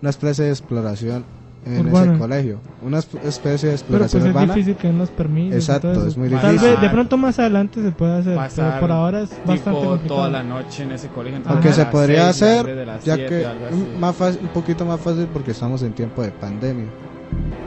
[0.00, 1.24] una especie de exploración
[1.66, 2.12] en Urbana.
[2.12, 4.54] ese colegio, una esp- especie de Pero pues exploración es urbana.
[4.54, 5.54] difícil que los permisos.
[5.56, 6.70] Exacto, es muy Tal difícil.
[6.70, 9.98] vez de pronto más adelante se puede hacer, pasar pero por ahora es bastante complicado.
[10.06, 11.40] toda la noche en ese colegio.
[11.46, 15.50] Aunque se podría seis, hacer, ya siete, que más fácil- un poquito más fácil porque
[15.50, 16.86] estamos en tiempo de pandemia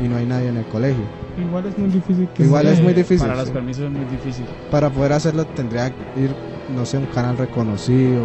[0.03, 1.03] y no hay nadie en el colegio.
[1.39, 3.19] Igual es muy difícil que Igual se- es muy difícil.
[3.27, 3.53] Para los sí.
[3.53, 4.45] permisos es muy difícil.
[4.71, 6.31] Para poder hacerlo tendría que ir,
[6.75, 8.23] no sé, un canal reconocido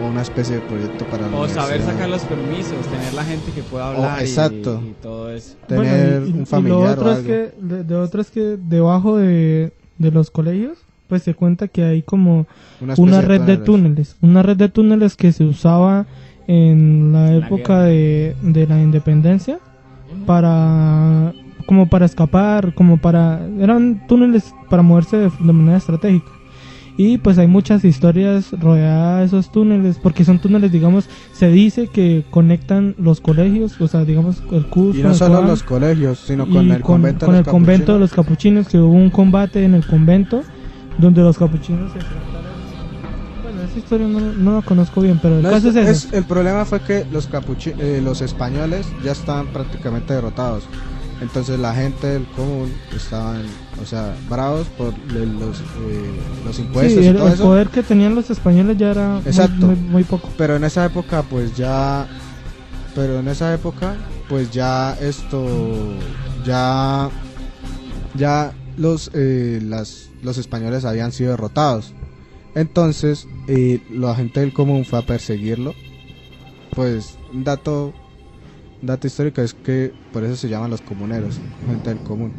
[0.00, 3.52] o una especie de proyecto para la O saber sacar los permisos, tener la gente
[3.52, 4.82] que pueda hablar y- exacto.
[4.84, 5.54] y, todo eso.
[5.68, 8.20] tener Bueno, y- y- un familiar y lo o otro es que de, de otro
[8.20, 10.78] es que debajo de, de los colegios
[11.08, 12.46] pues se cuenta que hay como
[12.96, 14.16] Una, red de túneles.
[14.22, 16.06] Una red de túneles que se usaba
[16.46, 19.58] en la época de, de la independencia
[20.26, 21.32] para
[21.66, 26.30] como para escapar como para eran túneles para moverse de, de manera estratégica
[26.96, 31.88] y pues hay muchas historias rodeadas de esos túneles porque son túneles digamos se dice
[31.88, 36.20] que conectan los colegios o sea digamos el CUS Y no el solo los colegios,
[36.20, 38.00] sino con el convento, con de el los convento de capuchinos.
[38.00, 40.44] los capuchinos que hubo un combate en el convento
[40.98, 42.34] donde los capuchinos se enfrentaron
[43.42, 46.06] bueno esa historia no, no la conozco bien pero el No, caso es, es- ese
[46.08, 50.64] es- el problema fue que los capuchi- eh, los españoles ya estaban prácticamente derrotados.
[51.20, 53.42] Entonces la gente del común estaban,
[53.82, 56.10] o sea, bravos por los, eh,
[56.44, 57.44] los impuestos sí, y el, todo el eso.
[57.44, 59.66] poder que tenían los españoles ya era muy- Exacto.
[59.66, 62.06] muy, muy poco Pero en esa época pues ya
[62.94, 63.96] pero en esa época,
[64.28, 65.48] pues ya esto,
[66.46, 67.10] ya,
[68.14, 71.92] ya los, eh, las, los españoles habían sido derrotados.
[72.54, 75.74] Entonces, eh, la gente del común fue a perseguirlo.
[76.70, 77.92] Pues, un dato,
[78.80, 82.32] un dato histórico es que por eso se llaman los comuneros, gente del común.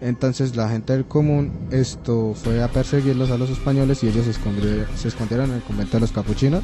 [0.00, 4.32] Entonces la gente del común esto fue a perseguirlos a los españoles y ellos se
[4.32, 6.62] escondieron, se escondieron en el convento de los capuchinos,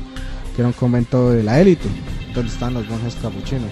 [0.54, 1.88] que era un convento de la élite,
[2.34, 3.70] donde estaban los monjes capuchinos.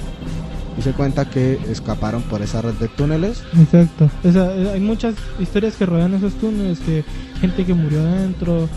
[0.79, 3.43] Y se cuenta que escaparon por esa red de túneles.
[3.61, 4.09] Exacto.
[4.23, 7.05] Esa- eh, hay muchas historias que rodean esos túneles, que
[7.41, 8.69] gente que murió adentro,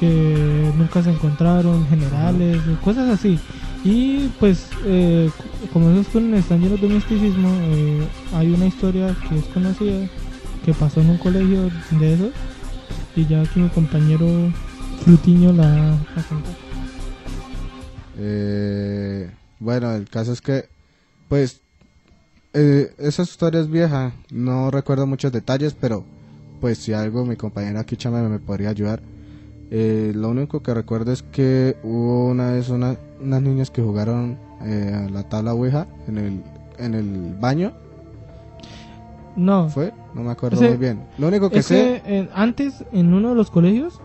[0.00, 3.38] que nunca se encontraron, generales, cosas así.
[3.84, 5.30] Y pues, eh,
[5.72, 10.06] como esos túneles están llenos de misticismo, eh, hay una historia que es conocida,
[10.64, 12.30] que pasó en un colegio de esos,
[13.16, 14.26] y ya aquí mi compañero
[15.04, 16.50] Frutiño la, la contó.
[18.18, 20.68] Eh, bueno, el caso es que,
[21.28, 21.60] pues,
[22.52, 26.04] eh, esa historia es vieja, no recuerdo muchos detalles, pero
[26.60, 29.00] pues si algo mi compañera aquí Chama me podría ayudar.
[29.70, 34.36] Eh, lo único que recuerdo es que hubo una vez una- unas niñas que jugaron
[34.62, 36.42] eh, a la tabla Ouija en el,
[36.78, 37.72] en el baño,
[39.36, 39.92] No, ¿fue?
[40.14, 41.00] No me acuerdo muy bien.
[41.18, 42.02] Lo único que sé...
[42.04, 44.00] que eh, antes en uno de los colegios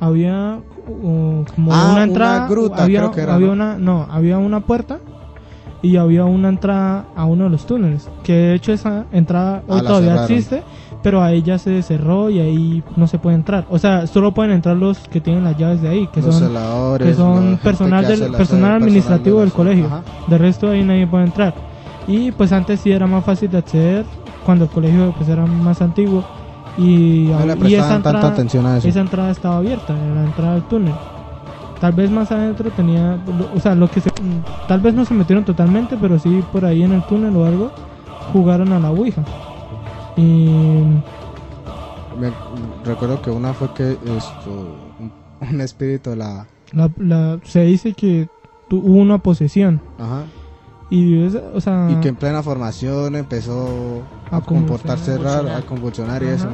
[0.00, 3.52] había uh, como Ah, una una entrada, gruta, había, creo que era, había ¿no?
[3.54, 4.98] una, no, había una puerta
[5.82, 9.78] y había una entrada a uno de los túneles, que de hecho esa entrada hoy
[9.78, 10.32] Ah, la todavía cerraron.
[10.32, 10.62] existe,
[11.02, 13.64] pero ahí ya se cerró y ahí no se puede entrar.
[13.70, 16.52] O sea, solo pueden entrar los que tienen las llaves de ahí, que los son
[16.98, 19.86] que son personal que del la- personal administrativo de del colegio.
[19.86, 20.02] Ajá.
[20.26, 21.54] De resto ahí nadie puede entrar.
[22.08, 24.04] Y pues antes sí era más fácil de acceder
[24.48, 26.24] cuando el colegio pues era más antiguo
[26.78, 28.88] y, No le y prestaban tanta atención a eso.
[28.88, 30.94] esa entrada estaba abierta, la entrada al túnel.
[31.78, 33.18] Tal vez más adentro tenía,
[33.54, 34.08] o sea, lo que se,
[34.66, 37.70] tal vez no se metieron totalmente, pero sí por ahí en el túnel o algo
[38.32, 39.22] jugaron a la Ouija.
[40.16, 40.80] Y
[42.18, 42.32] Me-
[42.86, 44.50] recuerdo que una fue que esto
[44.98, 45.12] un,
[45.52, 48.28] un espíritu la la- la- se dice que
[48.70, 50.24] tu- hubo una posesión ajá
[50.90, 55.62] y esa- o sea, y que en plena formación empezó A a comportarse raro, a
[55.62, 56.34] convulsionar y Ajá.
[56.34, 56.48] eso.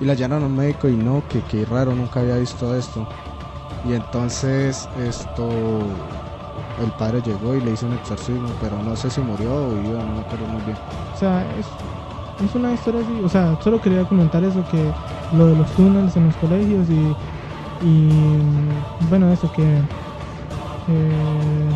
[0.00, 3.06] Y la llamaron a un médico y no, que, que raro, nunca había visto esto.
[3.84, 5.38] Y entonces esto
[6.82, 9.98] el padre llegó y le hizo un exorcismo, pero no sé si murió o viva,
[9.98, 10.76] no me acuerdo muy bien.
[11.14, 11.66] O sea, es,
[12.44, 13.20] es una historia así.
[13.22, 14.92] O sea, solo quería comentar eso, que
[15.36, 17.14] lo de los túneles en los colegios y,
[17.86, 18.36] y
[19.08, 19.62] bueno, eso que
[20.88, 21.70] eh,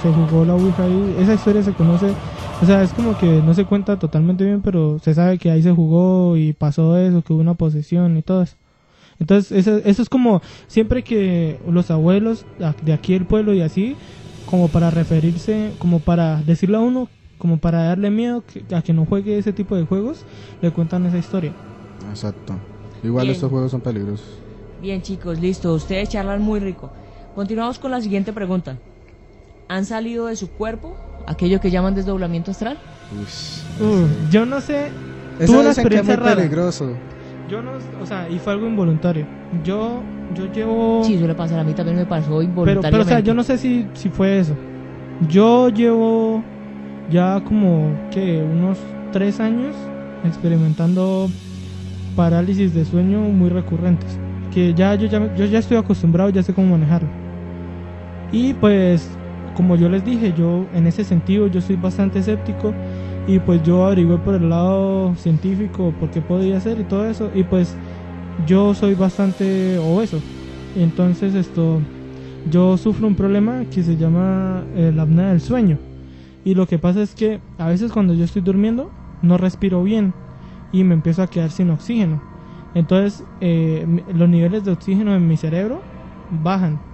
[0.00, 1.16] se jugó la Ouija ahí.
[1.18, 2.06] Esa historia se conoce,
[2.62, 5.62] o sea, es como que no se cuenta totalmente bien, pero se sabe que ahí
[5.62, 8.56] se jugó y pasó eso, que hubo una posesión y todo eso.
[9.18, 12.46] Entonces, eso, eso es como siempre que los abuelos
[12.82, 13.94] de aquí del pueblo y así,
[14.46, 18.92] como para referirse, como para decirle a uno, como para darle miedo que- a que
[18.92, 20.24] no juegue ese tipo de juegos,
[20.62, 21.52] le cuentan esa historia.
[22.10, 22.54] Exacto.
[23.02, 23.34] Igual Bien.
[23.34, 24.26] estos juegos son peligrosos.
[24.82, 25.72] Bien, chicos, listo.
[25.74, 26.90] Ustedes charlan muy rico.
[27.34, 28.76] Continuamos con la siguiente pregunta.
[29.70, 30.96] ¿Han salido de su cuerpo
[31.28, 32.76] aquello que llaman desdoblamiento astral?
[33.12, 34.90] Uy, Uh, yo no sé,
[35.46, 36.36] tuve una experiencia muy rara.
[36.36, 36.92] peligroso.
[37.48, 37.70] Yo no,
[38.02, 39.26] o sea, y fue algo involuntario.
[39.64, 40.02] Yo,
[40.34, 41.02] yo llevo...
[41.04, 41.60] Sí, suele pasar.
[41.60, 42.90] A mí también me pasó Pero, involuntariamente.
[42.90, 44.54] pero, o sea, yo no sé si, si fue eso.
[45.28, 46.42] Yo llevo
[47.08, 48.78] ya como, que Unos
[49.12, 49.74] tres años
[50.24, 51.28] experimentando
[52.16, 54.18] parálisis de sueño muy recurrentes.
[54.52, 57.08] Que ya yo, ya yo ya estoy acostumbrado, ya sé cómo manejarlo.
[58.32, 59.08] Y pues,
[59.60, 62.72] como yo les dije, yo en ese sentido yo soy bastante escéptico.
[63.28, 67.30] Y pues yo averigué por el lado científico por qué podía ser y todo eso.
[67.34, 67.76] Y pues
[68.46, 70.16] yo soy bastante obeso.
[70.74, 71.82] Entonces esto
[72.50, 75.76] yo sufro un problema que se llama eh, la apnea del sueño.
[76.42, 78.90] Y lo que pasa es que a veces cuando yo estoy durmiendo
[79.20, 80.14] no respiro bien
[80.72, 82.18] y me empiezo a quedar sin oxígeno.
[82.74, 85.82] Entonces eh, los niveles de oxígeno en mi cerebro
[86.30, 86.89] bajan.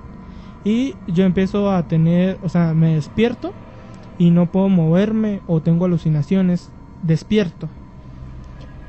[0.66, 3.54] Y yo empiezo a tener, o sea, me despierto
[4.18, 7.70] y no puedo moverme o tengo alucinaciones despierto.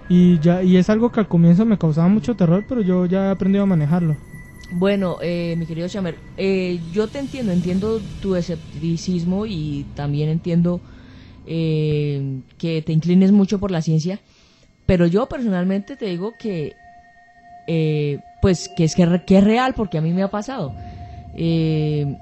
[0.07, 3.27] Y ya y es algo que al comienzo me causaba mucho terror, pero yo ya
[3.27, 4.17] he aprendido a manejarlo.
[4.71, 10.81] Bueno, eh, mi querido Chamer, eh, yo te entiendo, entiendo tu escepticismo y también entiendo
[11.45, 14.19] eh, que te inclines mucho por la ciencia,
[14.87, 16.75] pero yo personalmente te digo que,
[17.67, 20.73] eh, pues, que es que, que es real porque a mí me ha pasado.
[21.37, 22.17] Eh,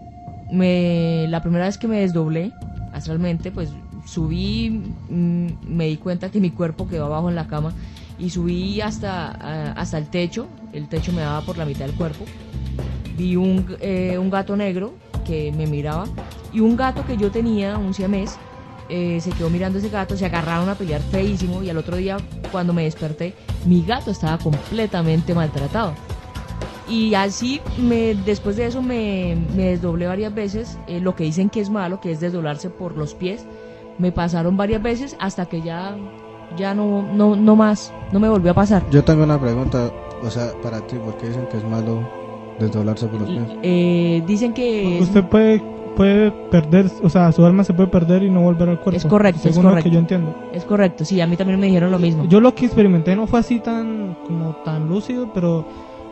[0.52, 2.52] me, la primera vez que me desdoblé
[2.94, 3.70] astralmente, pues
[4.06, 4.70] subí,
[5.10, 7.74] mm, me di cuenta que mi cuerpo quedó abajo en la cama
[8.20, 11.96] y subí hasta, a- hasta el techo, el techo me daba por la mitad del
[11.96, 12.26] cuerpo.
[13.18, 14.94] Vi un, eh, un gato negro
[15.26, 16.06] que me miraba
[16.54, 18.38] y un gato que yo tenía, un siamés,
[18.88, 22.18] eh, se quedó mirando ese gato, se agarraron a pelear feísimo y al otro día
[22.52, 23.34] cuando me desperté,
[23.66, 25.94] mi gato estaba completamente maltratado.
[26.88, 31.50] Y así, me, después de eso me, me desdoblé varias veces, eh, lo que dicen
[31.50, 33.46] que es malo, que es desdoblarse por los pies,
[33.98, 35.98] me pasaron varias veces hasta que ya,
[36.58, 38.84] ya no, no, no más, no me volvió a pasar.
[38.92, 42.08] Yo tengo una pregunta, o sea, para ti, ¿por qué dicen que es malo
[42.60, 43.44] desdoblarse por los pies?
[43.64, 44.98] Eh, dicen que...
[44.98, 45.64] es- Usted puede,
[45.96, 48.98] puede perder, o sea, su alma se puede perder y no volver al cuerpo.
[48.98, 49.90] Es correcto, es según lo correcto.
[49.90, 50.36] que yo entiendo.
[50.54, 52.26] Es correcto, sí, a mí también me dijeron lo mismo.
[52.28, 55.66] Yo lo que experimenté no fue así tan como tan lúcido, pero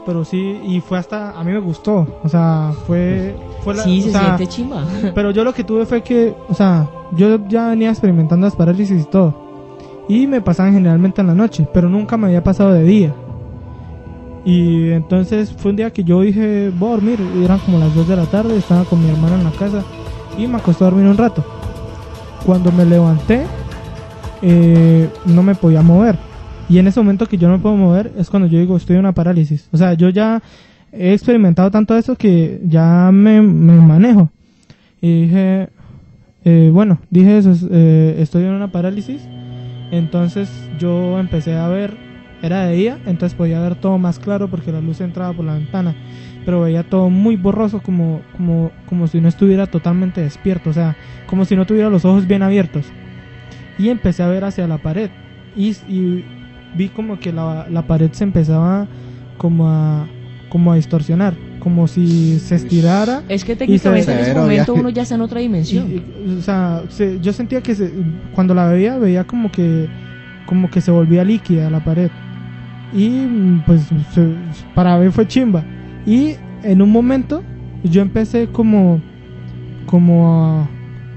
[0.05, 4.01] pero sí y fue hasta a mí me gustó, o sea, fue fue la, sí,
[4.01, 4.83] se sea, siente chimba.
[5.15, 9.01] pero yo lo que tuve fue que, o sea, yo ya venía experimentando las parálisis
[9.01, 9.41] y todo.
[10.07, 13.15] Y me pasaban generalmente en la noche, pero nunca me había pasado de día.
[14.45, 17.19] Y entonces fue un día que yo dije, voy a dormir.
[17.35, 19.81] Y eran como las 2 de la tarde, estaba con mi hermana en la casa
[20.37, 21.43] y me acosté a dormir un rato.
[22.45, 23.45] Cuando me levanté,
[24.41, 26.17] eh, no me podía mover.
[26.69, 28.95] Y en ese momento que yo no me puedo mover es cuando yo digo, estoy
[28.95, 29.67] en una parálisis.
[29.71, 30.41] O sea, yo ya
[30.91, 34.29] he experimentado tanto eso que ya me, me manejo.
[35.01, 35.69] Y dije,
[36.45, 39.27] eh, bueno, dije eso, es, eh, estoy en una parálisis.
[39.91, 40.49] Entonces
[40.79, 41.95] yo empecé a ver,
[42.41, 45.55] era de día, entonces podía ver todo más claro porque la luz entraba por la
[45.55, 45.95] ventana.
[46.45, 50.97] Pero veía todo muy borroso, como, como, como si no estuviera totalmente despierto, o sea,
[51.27, 52.85] como si no tuviera los ojos bien abiertos.
[53.77, 55.09] Y empecé a ver hacia la pared.
[55.55, 56.25] Y, y
[56.75, 58.87] vi como que la, la pared se empezaba
[59.37, 60.07] como a,
[60.49, 63.23] como a distorsionar, como si se estirara.
[63.29, 65.87] Es que técnicamente en ese momento uno ya está en otra dimensión.
[65.89, 67.91] Y, y, o sea, se- yo sentía que se-
[68.33, 69.87] cuando la veía, veía como que,
[70.45, 72.09] como que se volvía líquida la pared.
[72.93, 73.25] Y
[73.65, 74.35] pues se-
[74.75, 75.63] para ver fue chimba.
[76.05, 77.41] Y en un momento
[77.83, 79.01] yo empecé como,
[79.85, 80.69] como a,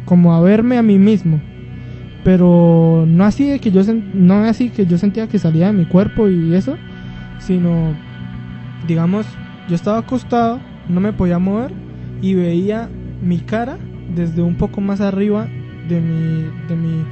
[0.04, 1.40] como a verme a mí mismo.
[2.26, 5.84] Pero no así de que yo no así que yo sentía que salía de mi
[5.84, 6.76] cuerpo y eso,
[7.38, 7.94] sino
[8.88, 9.26] digamos,
[9.68, 10.58] yo estaba acostado,
[10.88, 11.70] no me podía mover
[12.20, 12.90] y veía
[13.22, 13.78] mi cara
[14.12, 15.46] desde un poco más arriba
[15.88, 17.04] de mi de mi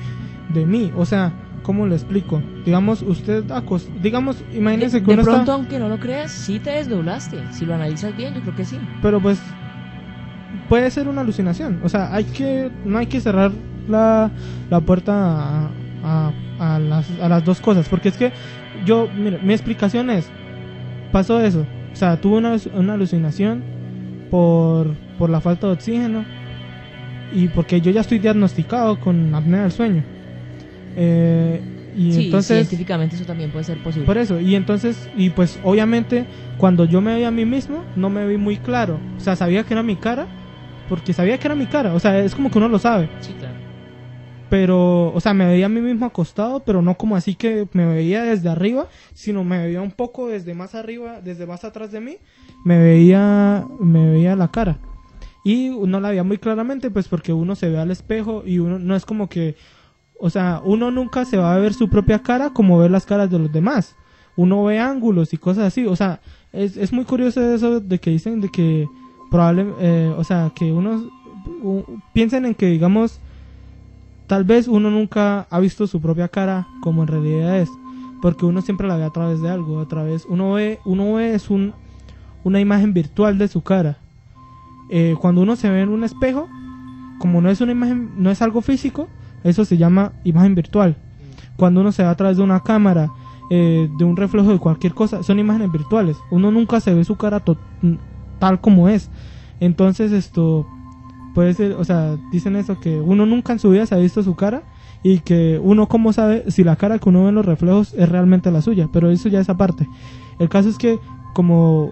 [0.53, 2.43] de mí, o sea, ¿cómo lo explico?
[2.65, 6.59] Digamos, usted acos digamos, imagínese que de uno pronto, está aunque no lo creas, sí
[6.59, 7.39] te desdoblaste.
[7.53, 8.81] Si lo analizas bien, yo creo que sí.
[9.01, 9.41] pero pues
[10.69, 13.53] puede ser una alucinación, o sea, hay que no hay que cerrar
[13.89, 14.31] la,
[14.71, 15.71] la puerta a,
[16.05, 18.33] a- a las, a las dos cosas, porque es que
[18.85, 20.31] yo, mira, mi explicación es,
[21.13, 23.63] pasó eso, o sea, tuve una, una alucinación
[24.31, 26.25] por, por la falta de oxígeno
[27.33, 30.03] y porque yo ya estoy diagnosticado con apnea del sueño.
[30.97, 31.61] Eh,
[31.97, 32.57] y sí, entonces...
[32.69, 34.07] científicamente eso también puede ser posible.
[34.07, 36.27] Por eso, y entonces, y pues obviamente
[36.59, 39.01] cuando yo me vi a mí mismo, no me vi muy claro.
[39.17, 40.27] O sea, sabía que era mi cara,
[40.89, 41.95] porque sabía que era mi cara.
[41.95, 43.09] O sea, es como que uno lo sabe.
[43.21, 43.44] Sí, claro.
[44.55, 47.87] Pero, o sea, me veía a mí mismo acostado, pero no como así que me
[47.87, 51.99] veía desde arriba, sino me veía un poco desde más arriba, desde más atrás de
[52.01, 52.19] mí,
[52.65, 54.79] me veía, me veía la cara.
[55.43, 58.79] Y no la veía muy claramente, pues porque uno se ve al espejo y uno
[58.79, 59.57] no es como que,
[60.21, 63.29] o sea, uno nunca se va a ver su propia cara como ve las caras
[63.33, 63.97] de los demás.
[64.37, 65.85] Uno ve ángulos y cosas así.
[65.85, 66.21] O sea,
[66.53, 68.89] es, es muy curioso eso de que dicen de que
[69.33, 71.03] probable, eh, o sea, que unos
[71.61, 71.83] u-
[72.13, 73.21] piensen en que, digamos,
[74.27, 77.71] tal vez uno nunca ha visto su propia cara como en realidad es,
[78.23, 81.35] porque uno siempre la ve a través de algo, a través, uno ve, uno ve
[81.35, 81.75] es un,
[82.43, 83.99] una imagen virtual de su cara.
[84.91, 86.49] Eh, cuando uno se ve en un espejo,
[87.19, 89.09] como no es una imagen, no es algo físico,
[89.43, 90.97] eso se llama imagen virtual.
[91.57, 93.11] Cuando uno se ve a través de una cámara,
[93.51, 96.17] eh, de un reflejo de cualquier cosa, son imágenes virtuales.
[96.31, 97.43] Uno nunca se ve su cara
[98.39, 99.11] tal como es.
[99.61, 100.67] Entonces esto
[101.35, 104.23] puede ser, o sea, dicen eso que uno nunca en su vida se ha visto
[104.23, 104.63] su cara
[105.03, 108.09] y que uno cómo sabe si la cara que uno ve en los reflejos es
[108.09, 109.89] realmente la suya, pero eso ya es aparte.
[110.39, 110.99] El caso es que
[111.35, 111.91] como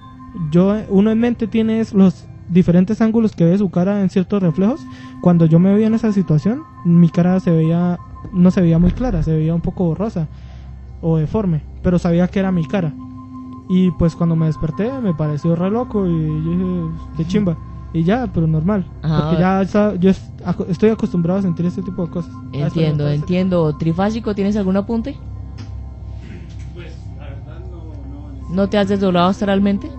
[0.50, 4.80] yo uno en mente tiene los diferentes ángulos que ve su cara en ciertos reflejos,
[5.20, 7.98] cuando yo me veía en esa situación, mi cara se veía
[8.32, 10.28] no se veía muy clara, se veía un poco borrosa
[11.00, 12.94] o deforme, pero sabía que era mi cara.
[13.68, 17.56] Y pues cuando me desperté me pareció re loco y yo dije, qué chimba.
[17.94, 18.86] Y ya, pero normal.
[19.02, 19.20] Ah.
[19.24, 20.30] Porque ya está- yo es-
[20.68, 22.32] estoy acostumbrado a sentir este tipo de cosas.
[22.34, 23.76] Ah, Entiendo, entiendo.
[23.76, 25.16] Trifásico, ¿tienes algún apunte?
[26.74, 27.84] Pues la verdad no,
[28.48, 29.90] no ¿No te has desdoblado astralmente?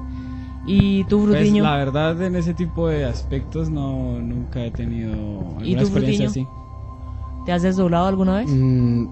[0.65, 1.63] ¿Y tú, Pues Frutiño?
[1.63, 6.29] la verdad en ese tipo de aspectos no nunca he tenido alguna ¿Y tú, experiencia
[6.29, 6.47] Frutiño?
[6.49, 7.43] así.
[7.45, 8.49] ¿Te has desdoblado alguna vez?
[8.49, 9.07] Mm,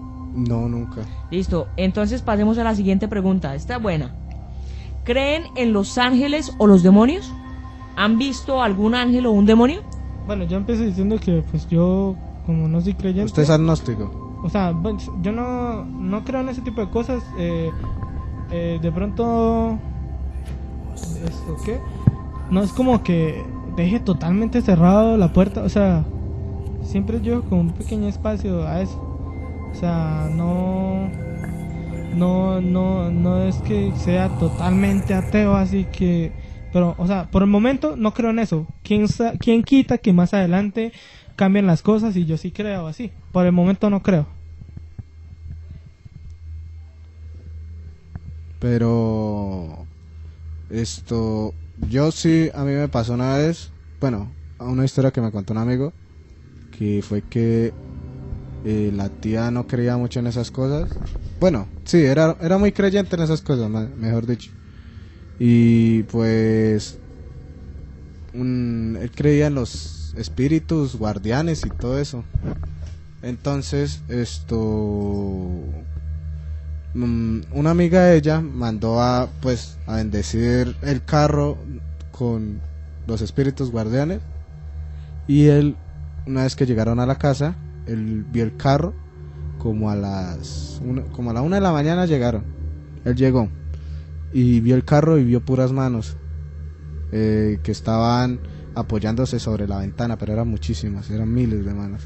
[0.47, 1.01] no, nunca.
[1.29, 3.53] Listo, entonces pasemos a la siguiente pregunta.
[3.53, 4.15] Está buena.
[5.03, 7.31] ¿Creen en los ángeles o los demonios?
[8.01, 9.81] ¿Han visto algún ángel o un demonio?
[10.25, 12.15] bueno, yo empecé diciendo que pues yo,
[12.47, 13.25] como no soy creyente...
[13.25, 14.39] Usted es agnóstico.
[14.43, 17.21] O sea, bueno, yo no, no creo en ese tipo de cosas.
[17.37, 17.69] eh,
[18.49, 19.77] eh, de pronto...
[20.95, 21.79] ¿Esto qué?
[22.49, 23.45] No es como que
[23.75, 25.61] deje totalmente cerrado la puerta.
[25.61, 26.03] O sea,
[26.81, 28.97] siempre yo con un pequeño espacio a eso.
[29.71, 31.07] O sea, no...
[32.15, 36.40] No, no, no es que sea totalmente ateo, así que...
[36.71, 38.67] Pero, o sea, por el momento no creo en eso.
[38.83, 39.05] ¿Quién,
[39.39, 40.93] quién quita que más adelante
[41.35, 43.11] cambien las cosas y yo sí creo así?
[43.31, 44.27] Por el momento no creo.
[48.59, 49.87] Pero
[50.69, 55.53] esto, yo sí, a mí me pasó una vez, bueno, una historia que me contó
[55.53, 55.93] un amigo,
[56.71, 57.73] que fue que
[58.63, 60.99] eh, la tía no creía mucho en esas cosas.
[61.39, 64.51] Bueno, sí, era, era muy creyente en esas cosas, mejor dicho.
[65.43, 66.99] Y pues,
[68.31, 72.23] él creía en los espíritus, guardianes y todo eso.
[73.23, 75.63] Entonces, esto
[76.93, 81.57] mm, una amiga de ella mandó a pues a bendecir el carro
[82.11, 82.59] con
[83.07, 84.19] los espíritus guardianes.
[85.27, 85.75] Y él
[86.27, 87.55] una vez que llegaron a la casa
[87.87, 88.93] él vio el carro
[89.57, 92.43] como a las una, como a la una de la mañana llegaron.
[93.05, 93.49] Él llegó
[94.31, 96.17] y vio el carro y vio puras manos
[97.11, 98.41] eh, que estaban
[98.73, 102.03] apoyándose sobre la ventana pero eran muchísimas eran miles de manos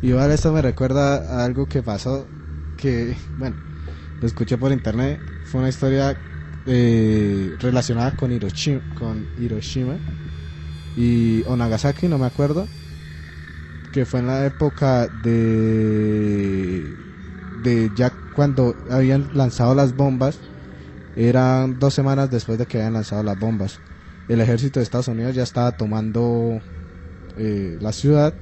[0.00, 2.28] y igual esto me recuerda a algo que pasó
[2.76, 3.56] que bueno
[4.20, 5.20] lo escuché por internet.
[5.44, 6.16] Fue una historia
[6.66, 9.98] eh, relacionada con Hiroshima, con Hiroshima
[10.96, 12.68] y o Nagasaki, no me acuerdo.
[13.90, 16.96] Que fue en la época de,
[17.62, 20.38] de ya cuando habían lanzado las bombas.
[21.14, 23.80] Eran dos semanas después de que habían lanzado las bombas.
[24.28, 26.62] El ejército de Estados Unidos ya estaba tomando
[27.36, 28.36] eh, la ciudad.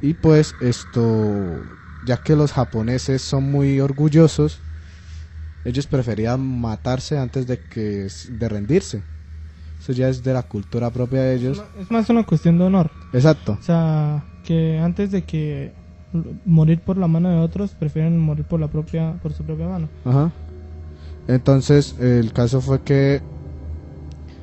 [0.00, 1.60] Y pues esto,
[2.04, 4.60] ya que los japoneses son muy orgullosos,
[5.64, 9.02] ellos preferían matarse antes de que de rendirse.
[9.78, 11.62] Eso ya es de la cultura propia de ellos.
[11.78, 12.90] Es más una cuestión de honor.
[13.12, 13.58] Exacto.
[13.60, 15.72] O sea, que antes de que
[16.44, 19.88] morir por la mano de otros, prefieren morir por la propia por su propia mano.
[20.04, 20.32] Ajá.
[21.30, 23.22] Entonces, el caso fue que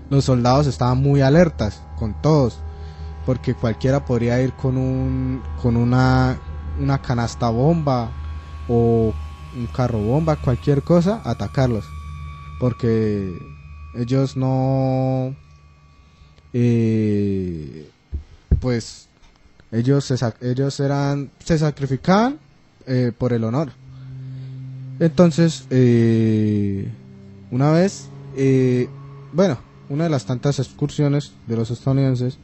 [0.10, 2.60] los soldados estaban muy alertas con todos,
[3.26, 6.40] porque cualquiera podría ir con un con una
[6.80, 8.10] una canasta bomba
[8.70, 9.14] o
[9.54, 11.84] un carro bomba, cualquier cosa, atacarlos,
[12.58, 13.38] porque
[13.94, 15.36] ellos no
[16.54, 17.90] eh,
[18.62, 19.10] pues
[19.74, 22.40] ellos se ellos eran se sacrificaban
[22.86, 23.74] eh, por el honor.
[25.00, 26.88] Entonces, eh,
[27.52, 28.90] una vez, eh,
[29.34, 29.58] bueno,
[29.90, 32.40] una de las tantas excursiones de los estadounidenses,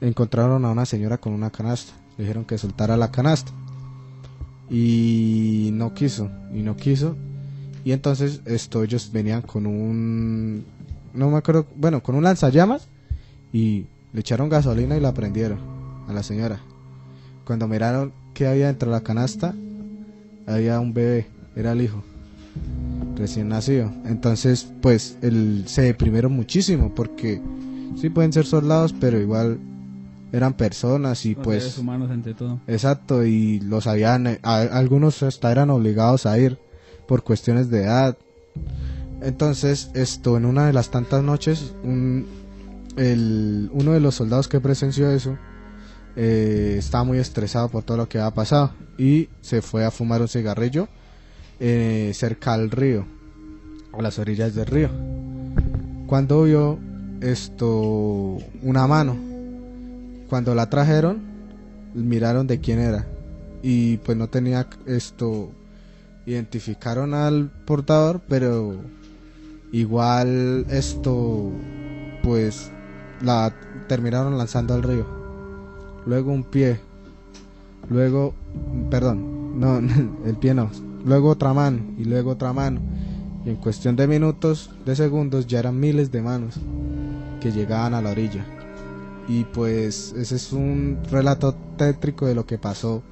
[0.00, 1.92] encontraron a una señora con una canasta.
[2.18, 3.52] Dijeron que soltara la canasta.
[4.70, 7.16] Y no quiso, y no quiso.
[7.84, 10.64] Y entonces esto, ellos venían con un,
[11.14, 12.86] no me acuerdo, bueno, con un lanzallamas
[13.52, 15.58] y le echaron gasolina y la prendieron
[16.08, 16.60] a la señora.
[17.44, 19.54] Cuando miraron qué había dentro de la canasta,
[20.46, 21.26] había un bebé,
[21.56, 22.02] era el hijo,
[23.16, 23.90] recién nacido.
[24.04, 27.40] Entonces, pues, él se deprimieron muchísimo porque
[28.00, 29.58] sí pueden ser soldados, pero igual
[30.32, 31.62] eran personas y Los pues...
[31.64, 32.60] seres humanos ante todo.
[32.66, 36.58] Exacto, y los habían, a- algunos hasta eran obligados a ir
[37.06, 38.16] por cuestiones de edad.
[39.20, 42.26] Entonces, esto, en una de las tantas noches, un,
[42.96, 45.36] el, uno de los soldados que presenció eso
[46.16, 50.20] eh, estaba muy estresado por todo lo que había pasado y se fue a fumar
[50.20, 50.88] un cigarrillo
[51.64, 53.06] eh, cerca al río,
[53.92, 54.90] a las orillas del río.
[56.08, 56.80] Cuando vio
[57.20, 59.16] esto, una mano,
[60.28, 61.20] cuando la trajeron,
[61.94, 63.06] miraron de quién era.
[63.62, 65.52] Y pues no tenía esto
[66.26, 68.76] identificaron al portador pero
[69.72, 71.50] igual esto
[72.22, 72.72] pues
[73.20, 73.54] la
[73.88, 75.06] terminaron lanzando al río.
[76.06, 76.80] Luego un pie
[77.88, 78.34] luego
[78.90, 79.78] perdón no
[80.26, 82.80] el pie no luego otra mano y luego otra mano
[83.44, 86.56] y en cuestión de minutos de segundos ya eran miles de manos
[87.40, 88.44] que llegaban a la orilla
[89.28, 93.02] y pues ese es un relato tétrico de lo que pasó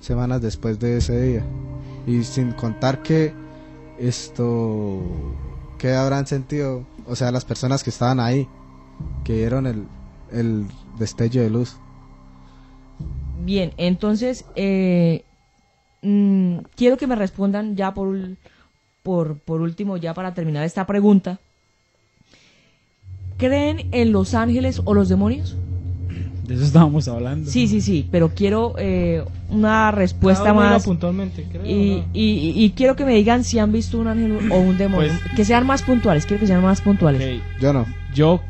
[0.00, 1.44] semanas después de ese día.
[2.06, 3.32] Y sin contar que
[3.98, 5.02] esto,
[5.78, 8.48] que habrán sentido, o sea, las personas que estaban ahí,
[9.24, 9.86] que vieron el,
[10.30, 10.66] el
[10.98, 11.76] destello de luz.
[13.44, 15.25] Bien, entonces eh,
[16.06, 18.16] mm, quiero que me respondan ya por,
[19.02, 21.38] por, por último, ya para terminar esta pregunta.
[23.38, 25.56] ¿Creen en los ángeles o los demonios?
[26.46, 27.50] De eso estábamos hablando.
[27.50, 30.84] Sí, sí, sí, pero quiero eh, una respuesta Cada uno iba más.
[30.84, 32.04] puntualmente, creo, Y, ¿no?
[32.14, 35.10] y- y quiero que me digan si han visto un ángel o un demonio.
[35.10, 37.42] Pues- que sean más puntuales, quiero que sean más puntuales.
[37.60, 37.84] Yo no.
[38.14, 38.40] Yo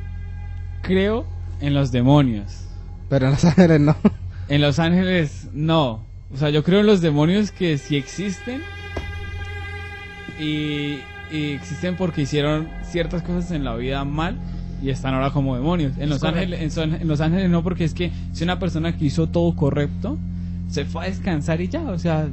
[0.82, 1.24] creo
[1.60, 2.64] en los demonios.
[3.08, 3.96] Pero en Los Ángeles no.
[4.48, 6.00] En Los Ángeles, no.
[6.36, 8.60] O sea, yo creo en los demonios que sí existen.
[10.38, 11.00] Y,
[11.32, 14.36] y existen porque hicieron ciertas cosas en la vida mal
[14.82, 15.94] y están ahora como demonios.
[15.98, 16.22] En Los.
[16.22, 20.18] Ángeles, en, Los Ángeles no, porque es que si una persona que hizo todo correcto
[20.68, 21.80] se fue a descansar y ya.
[21.84, 22.28] O sea,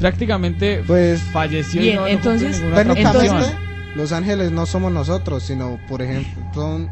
[0.00, 1.80] prácticamente Pues falleció.
[1.80, 3.70] y Bien, no- no entonces- técnicamente función.
[3.94, 6.90] Los Ángeles no somos nosotros, sino por ejemplo, son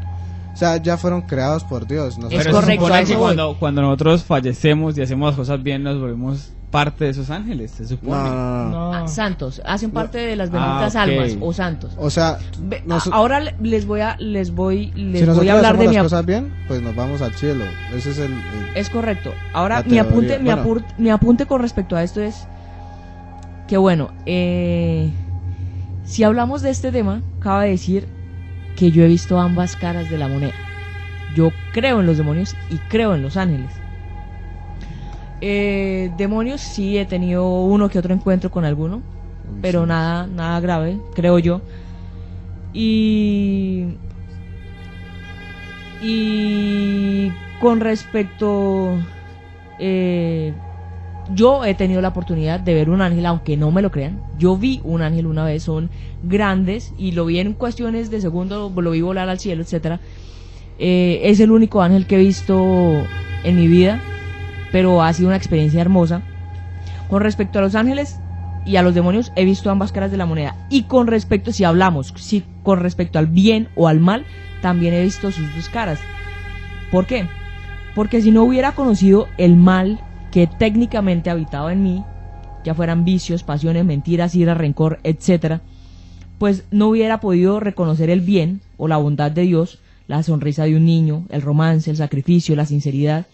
[0.53, 2.17] o sea, ya fueron creados por Dios.
[2.17, 5.99] Nosotros- Es se correcto, que cuando, cuando nosotros fallecemos y hacemos las cosas bien, nos
[5.99, 8.29] volvemos parte de esos ángeles, se No, supone.
[8.29, 8.69] no, no, no.
[8.69, 8.93] No.
[8.93, 11.93] Ah, santos, hacen parte de las Ah, benditas almas o santos.
[11.97, 12.37] O sea,
[12.85, 15.85] nos- ahora le- les voy a les voy les si voy a hablar hacemos de
[15.85, 17.63] las mi cosas bien, pues nos vamos al cielo.
[17.95, 18.39] Ese es el, el-
[18.75, 19.33] Es correcto.
[19.53, 22.47] Ahora mi apunte mi, apur- mi apunte con respecto a esto es
[23.67, 25.09] que bueno, eh,
[26.03, 28.07] si hablamos de este tema, cabe decir
[28.79, 30.53] que yo he visto ambas caras de la moneda.
[31.35, 33.69] Yo creo en los demonios y creo en los ángeles.
[35.41, 39.01] Eh, demonios sí he tenido uno que otro encuentro con alguno,
[39.61, 39.87] pero sí.
[39.89, 41.61] nada, nada grave, creo yo.
[42.73, 43.85] Y.
[46.01, 48.97] Y con respecto.
[49.77, 50.53] eh,
[51.33, 54.21] yo he tenido la oportunidad de ver un ángel, aunque no me lo crean.
[54.37, 55.89] Yo vi un ángel una vez, son
[56.23, 59.99] grandes y lo vi en cuestiones de segundo, lo vi volar al cielo, etcétera.
[60.79, 63.03] Eh, es el único ángel que he visto
[63.43, 63.99] en mi vida,
[64.71, 66.21] pero ha sido una experiencia hermosa.
[67.09, 68.19] Con respecto a los ángeles
[68.65, 70.55] y a los demonios, he visto ambas caras de la moneda.
[70.69, 74.25] Y con respecto, si hablamos, si con respecto al bien o al mal,
[74.61, 75.99] también he visto sus dos caras.
[76.91, 77.27] ¿Por qué?
[77.95, 79.99] Porque si no hubiera conocido el mal
[80.31, 82.03] que técnicamente habitaba en mí,
[82.63, 85.61] ya fueran vicios, pasiones, mentiras, ira, rencor, etcétera,
[86.37, 90.75] pues no hubiera podido reconocer el bien o la bondad de Dios, la sonrisa de
[90.75, 93.27] un niño, el romance, el sacrificio, la sinceridad.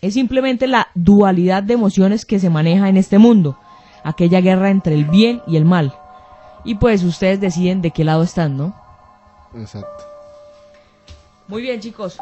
[0.00, 3.58] Es simplemente la dualidad de emociones que se maneja en este mundo,
[4.04, 5.94] aquella guerra entre el bien y el mal.
[6.64, 8.74] Y pues ustedes deciden de qué lado están, ¿no?
[9.54, 10.04] Exacto.
[11.48, 12.18] Muy bien, chicos.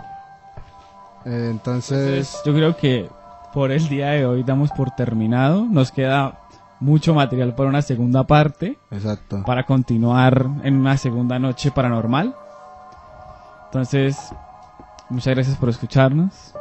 [1.24, 3.09] Eh, entonces, Entonces, yo creo que
[3.53, 5.66] por el día de hoy damos por terminado.
[5.69, 6.41] Nos queda
[6.81, 9.43] mucho material para una segunda parte, exacto.
[9.45, 12.35] para continuar en una segunda noche paranormal.
[13.66, 14.16] Entonces,
[15.11, 16.55] muchas gracias por escucharnos.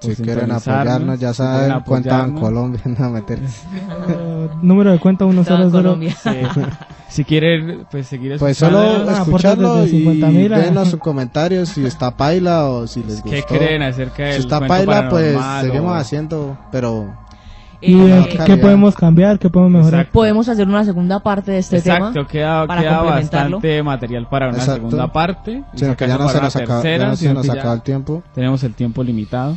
[0.00, 2.38] por Si quieren apoyarnos, ya saben, cuenta en.
[2.38, 3.40] Colombia, no meter.
[4.62, 5.82] Número de cuenta Estaba en 100.
[5.82, 6.14] Colombia.
[6.14, 6.30] Sí.
[7.10, 11.84] si quieren pues seguir Pues escuchando, solo escucharlo y 50.000 a- denos sus comentarios si
[11.84, 13.54] está paila o si les ¿qué gustó.
[13.56, 17.12] creen acerca del Si está paila, pues seguimos o- haciendo, pero
[17.82, 19.38] ¿Y Eh, qué podemos cambiar?
[19.38, 20.00] ¿Qué podemos mejorar?
[20.00, 20.12] Exacto.
[20.12, 22.28] podemos hacer una segunda parte de este Exacto, tema.
[22.28, 23.56] queda, para queda complementarlo.
[23.56, 24.74] bastante material para una Exacto.
[24.90, 25.62] segunda parte.
[25.72, 27.72] y sino si que ya no se nos acaba, ya tercera, no se nos acaba
[27.72, 28.22] el tiempo.
[28.34, 29.56] Tenemos el tiempo limitado.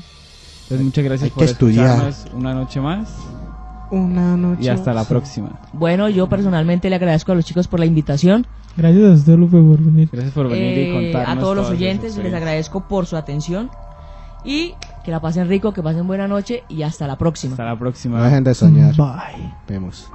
[0.62, 1.86] Entonces, muchas gracias Hay por que estudiar.
[1.86, 3.14] escucharnos una noche más
[3.94, 4.64] Una noche.
[4.64, 5.50] y hasta la próxima.
[5.74, 8.48] Bueno, yo personalmente le agradezco a los chicos por la invitación.
[8.76, 10.10] Gracias a usted, Lupe, por venir.
[10.12, 13.70] Gracias por venir Eh, y contarnos a todos los oyentes les agradezco por su atención.
[14.44, 14.74] Y
[15.06, 17.54] que la pasen rico, que pasen buena noche y hasta la próxima.
[17.54, 18.18] Hasta la próxima.
[18.18, 18.96] No dejen de soñar.
[18.96, 19.54] Bye.
[19.68, 20.10] Vemos.